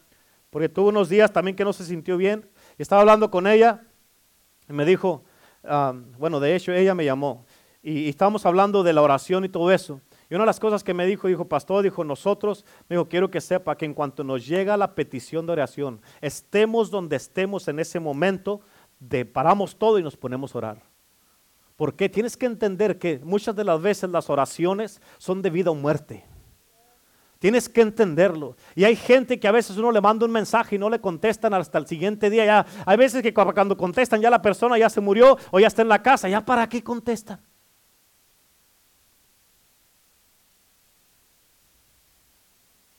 [0.51, 2.47] porque tuvo unos días también que no se sintió bien.
[2.77, 3.81] Y estaba hablando con ella
[4.69, 5.23] y me dijo,
[6.17, 7.45] bueno, de hecho ella me llamó
[7.83, 9.99] y, estábamos hablando de la oración y todo eso.
[10.29, 13.29] Y una de las cosas que me dijo, dijo, pastor, dijo, nosotros, me dijo, quiero
[13.29, 17.79] que sepa que en cuanto nos llega la petición de oración, estemos donde estemos en
[17.79, 18.61] ese momento,
[18.99, 20.81] de, paramos todo y nos ponemos a orar.
[21.75, 25.75] Porque tienes que entender que muchas de las veces las oraciones son de vida o
[25.75, 26.23] muerte.
[27.43, 28.55] Tienes que entenderlo.
[28.73, 31.53] Y hay gente que a veces uno le manda un mensaje y no le contestan
[31.53, 32.45] hasta el siguiente día.
[32.45, 35.81] Ya, hay veces que cuando contestan ya la persona ya se murió o ya está
[35.81, 36.29] en la casa.
[36.29, 37.41] ¿Ya para qué contestan?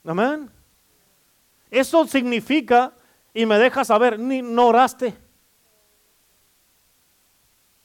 [0.05, 0.51] Amén.
[1.71, 2.93] Eso significa,
[3.33, 5.17] y me deja saber, ni no oraste.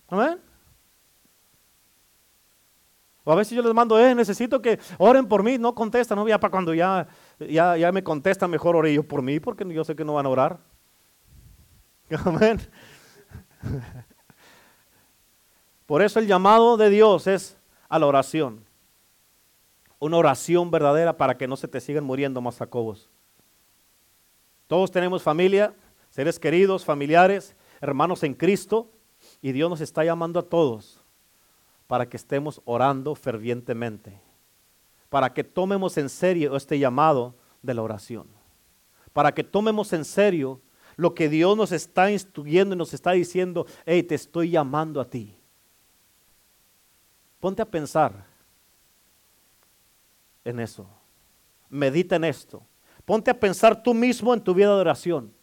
[0.10, 0.49] Amén.
[3.30, 6.28] O a veces yo les mando, eh, necesito que oren por mí, no contestan, no,
[6.28, 7.08] ya para cuando ya,
[7.38, 10.26] ya, ya me contestan, mejor ore yo por mí, porque yo sé que no van
[10.26, 10.60] a orar.
[12.26, 12.60] Amén.
[15.86, 17.56] Por eso el llamado de Dios es
[17.88, 18.66] a la oración.
[20.00, 23.12] Una oración verdadera para que no se te sigan muriendo más jacobos.
[24.66, 25.76] Todos tenemos familia,
[26.10, 28.90] seres queridos, familiares, hermanos en Cristo,
[29.40, 30.99] y Dios nos está llamando a todos
[31.90, 34.22] para que estemos orando fervientemente,
[35.10, 37.34] para que tomemos en serio este llamado
[37.64, 38.28] de la oración,
[39.12, 40.62] para que tomemos en serio
[40.98, 45.10] lo que Dios nos está instruyendo y nos está diciendo, hey, te estoy llamando a
[45.10, 45.36] ti.
[47.40, 48.24] Ponte a pensar
[50.46, 50.88] en eso,
[51.72, 52.62] medita en esto,
[53.04, 55.34] ponte a pensar tú mismo en tu vida de oración.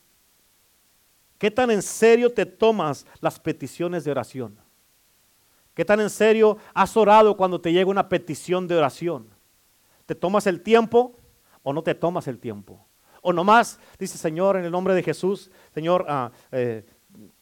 [1.38, 4.66] ¿Qué tan en serio te tomas las peticiones de oración?
[5.77, 9.29] ¿Qué tan en serio has orado cuando te llega una petición de oración?
[10.07, 11.20] ¿Te tomas el tiempo
[11.62, 12.83] o no te tomas el tiempo?
[13.20, 16.83] O nomás dice, Señor, en el nombre de Jesús, Señor, ah, eh,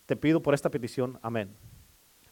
[0.05, 1.57] te pido por esta petición, amén.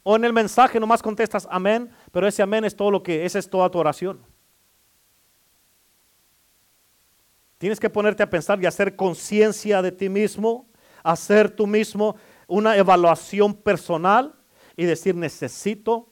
[0.02, 3.38] O en el mensaje nomás contestas amén, pero ese amén es todo lo que, esa
[3.38, 4.20] es toda tu oración.
[7.58, 10.66] Tienes que ponerte a pensar y hacer conciencia de ti mismo,
[11.04, 12.16] hacer tú mismo
[12.48, 14.41] una evaluación personal
[14.76, 16.08] y decir, necesito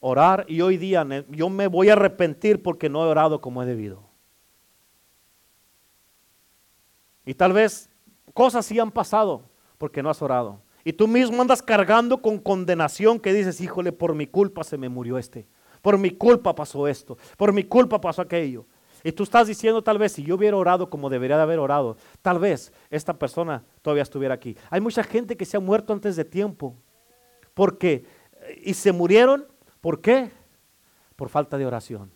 [0.00, 3.66] orar y hoy día yo me voy a arrepentir porque no he orado como he
[3.66, 4.02] debido.
[7.24, 7.88] Y tal vez
[8.34, 9.48] cosas sí han pasado
[9.78, 10.60] porque no has orado.
[10.84, 14.90] Y tú mismo andas cargando con condenación que dices, híjole, por mi culpa se me
[14.90, 15.46] murió este.
[15.80, 17.16] Por mi culpa pasó esto.
[17.38, 18.66] Por mi culpa pasó aquello.
[19.02, 21.96] Y tú estás diciendo tal vez, si yo hubiera orado como debería de haber orado,
[22.22, 24.56] tal vez esta persona todavía estuviera aquí.
[24.70, 26.76] Hay mucha gente que se ha muerto antes de tiempo
[27.54, 28.06] porque,
[28.62, 29.46] y se murieron,
[29.80, 30.30] ¿por qué?
[31.16, 32.10] Por falta de oración.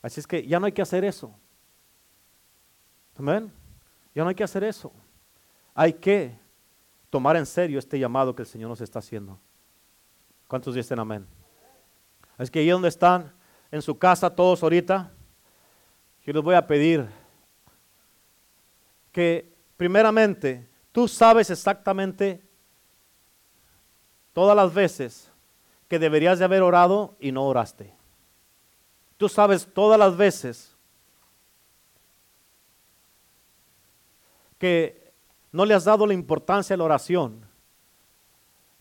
[0.00, 1.34] Así es que ya no hay que hacer eso.
[3.18, 3.52] Amén.
[4.14, 4.92] Ya no hay que hacer eso.
[5.74, 6.38] Hay que
[7.10, 9.38] tomar en serio este llamado que el Señor nos está haciendo.
[10.46, 11.26] ¿Cuántos dicen amén?
[12.38, 13.32] Es que ahí donde están,
[13.70, 15.10] en su casa todos ahorita,
[16.24, 17.06] yo les voy a pedir
[19.12, 22.42] que primeramente Tú sabes exactamente
[24.32, 25.30] todas las veces
[25.88, 27.94] que deberías de haber orado y no oraste.
[29.16, 30.76] Tú sabes todas las veces
[34.58, 35.12] que
[35.50, 37.44] no le has dado la importancia a la oración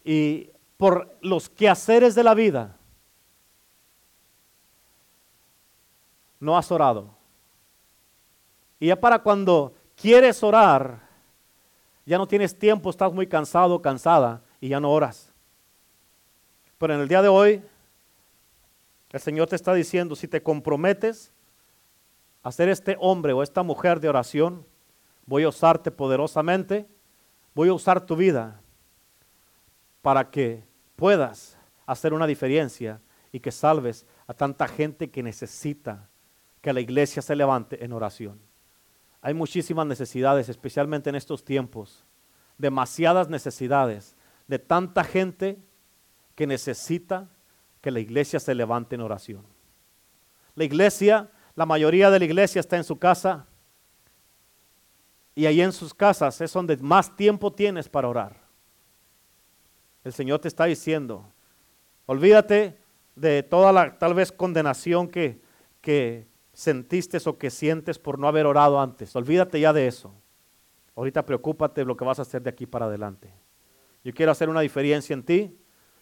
[0.03, 2.77] y por los quehaceres de la vida
[6.39, 7.15] no has orado.
[8.79, 11.06] Y ya para cuando quieres orar,
[12.07, 15.33] ya no tienes tiempo, estás muy cansado, cansada y ya no oras.
[16.77, 17.61] Pero en el día de hoy,
[19.11, 21.33] el Señor te está diciendo, si te comprometes
[22.43, 24.65] a ser este hombre o esta mujer de oración,
[25.25, 26.87] voy a usarte poderosamente,
[27.53, 28.61] voy a usar tu vida
[30.01, 30.63] para que
[30.95, 33.01] puedas hacer una diferencia
[33.33, 36.07] y que salves a tanta gente que necesita
[36.61, 38.46] que la iglesia se levante en oración.
[39.27, 42.05] Hay muchísimas necesidades, especialmente en estos tiempos.
[42.57, 44.15] Demasiadas necesidades
[44.47, 45.59] de tanta gente
[46.33, 47.27] que necesita
[47.81, 49.45] que la iglesia se levante en oración.
[50.55, 53.47] La iglesia, la mayoría de la iglesia está en su casa
[55.35, 58.37] y ahí en sus casas es donde más tiempo tienes para orar.
[60.05, 61.25] El Señor te está diciendo,
[62.05, 62.77] olvídate
[63.13, 65.41] de toda la tal vez condenación que,
[65.81, 66.25] que,
[66.57, 69.15] sentiste o que sientes por no haber orado antes.
[69.15, 70.11] Olvídate ya de eso.
[70.95, 73.31] Ahorita preocúpate de lo que vas a hacer de aquí para adelante.
[74.03, 75.55] Yo quiero hacer una diferencia en ti.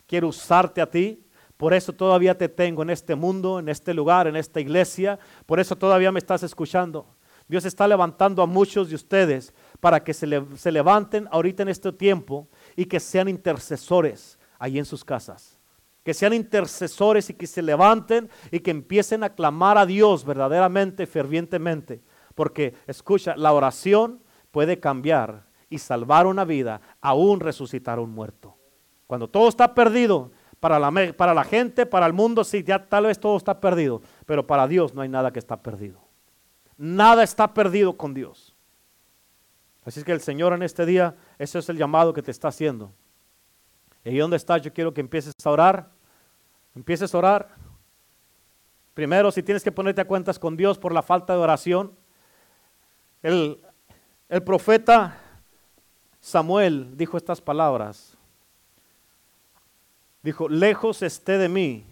[0.08, 1.28] Quiero usarte a ti.
[1.58, 5.20] Por eso todavía te tengo en este mundo, en este lugar, en esta iglesia.
[5.46, 7.06] Por eso todavía me estás escuchando.
[7.50, 11.92] Dios está levantando a muchos de ustedes para que se, se levanten ahorita en este
[11.92, 12.48] tiempo
[12.78, 15.55] y que sean intercesores ahí en sus casas.
[16.06, 21.08] Que sean intercesores y que se levanten y que empiecen a clamar a Dios verdaderamente,
[21.08, 22.04] fervientemente.
[22.36, 28.56] Porque, escucha, la oración puede cambiar y salvar una vida, aún resucitar a un muerto.
[29.08, 33.08] Cuando todo está perdido, para la, para la gente, para el mundo, sí, ya tal
[33.08, 36.02] vez todo está perdido, pero para Dios no hay nada que está perdido.
[36.78, 38.56] Nada está perdido con Dios.
[39.84, 42.50] Así es que el Señor en este día, ese es el llamado que te está
[42.50, 42.94] haciendo.
[44.04, 45.95] Y donde estás, yo quiero que empieces a orar.
[46.76, 47.56] Empieces a orar.
[48.94, 51.94] Primero, si tienes que ponerte a cuentas con Dios por la falta de oración,
[53.24, 53.62] el,
[54.30, 55.18] el profeta
[56.20, 58.18] Samuel dijo estas palabras.
[60.24, 61.86] Dijo, lejos esté de mí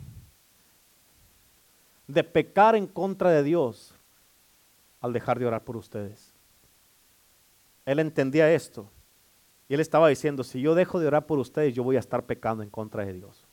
[2.07, 3.93] de pecar en contra de Dios
[5.01, 6.34] al dejar de orar por ustedes.
[7.86, 8.89] Él entendía esto.
[9.69, 12.25] Y él estaba diciendo, si yo dejo de orar por ustedes, yo voy a estar
[12.25, 13.45] pecando en contra de Dios.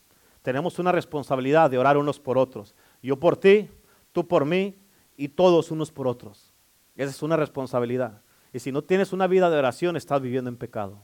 [0.43, 2.75] Tenemos una responsabilidad de orar unos por otros.
[3.03, 3.69] Yo por ti,
[4.13, 4.77] tú por mí
[5.17, 6.53] y todos unos por otros.
[6.97, 8.23] Esa es una responsabilidad.
[8.53, 11.03] Y si no tienes una vida de oración, estás viviendo en pecado.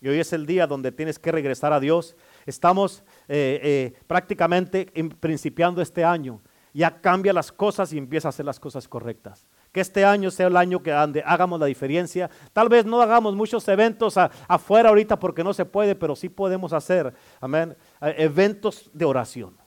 [0.00, 2.16] Y hoy es el día donde tienes que regresar a Dios.
[2.46, 4.86] Estamos eh, eh, prácticamente
[5.18, 6.40] principiando este año.
[6.72, 9.48] Ya cambia las cosas y empieza a hacer las cosas correctas.
[9.72, 12.30] Que este año sea el año que hagamos la diferencia.
[12.52, 16.72] Tal vez no hagamos muchos eventos afuera ahorita porque no se puede, pero sí podemos
[16.72, 19.58] hacer, amén, eventos de oración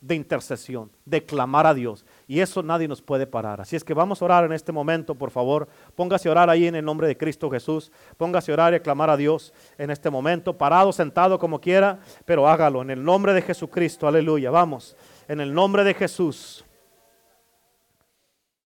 [0.00, 2.06] de intercesión, de clamar a Dios.
[2.26, 3.60] Y eso nadie nos puede parar.
[3.60, 5.68] Así es que vamos a orar en este momento, por favor.
[5.94, 7.92] Póngase a orar ahí en el nombre de Cristo Jesús.
[8.16, 12.00] Póngase a orar y a clamar a Dios en este momento, parado, sentado, como quiera,
[12.24, 14.08] pero hágalo en el nombre de Jesucristo.
[14.08, 14.50] Aleluya.
[14.50, 14.96] Vamos,
[15.28, 16.64] en el nombre de Jesús.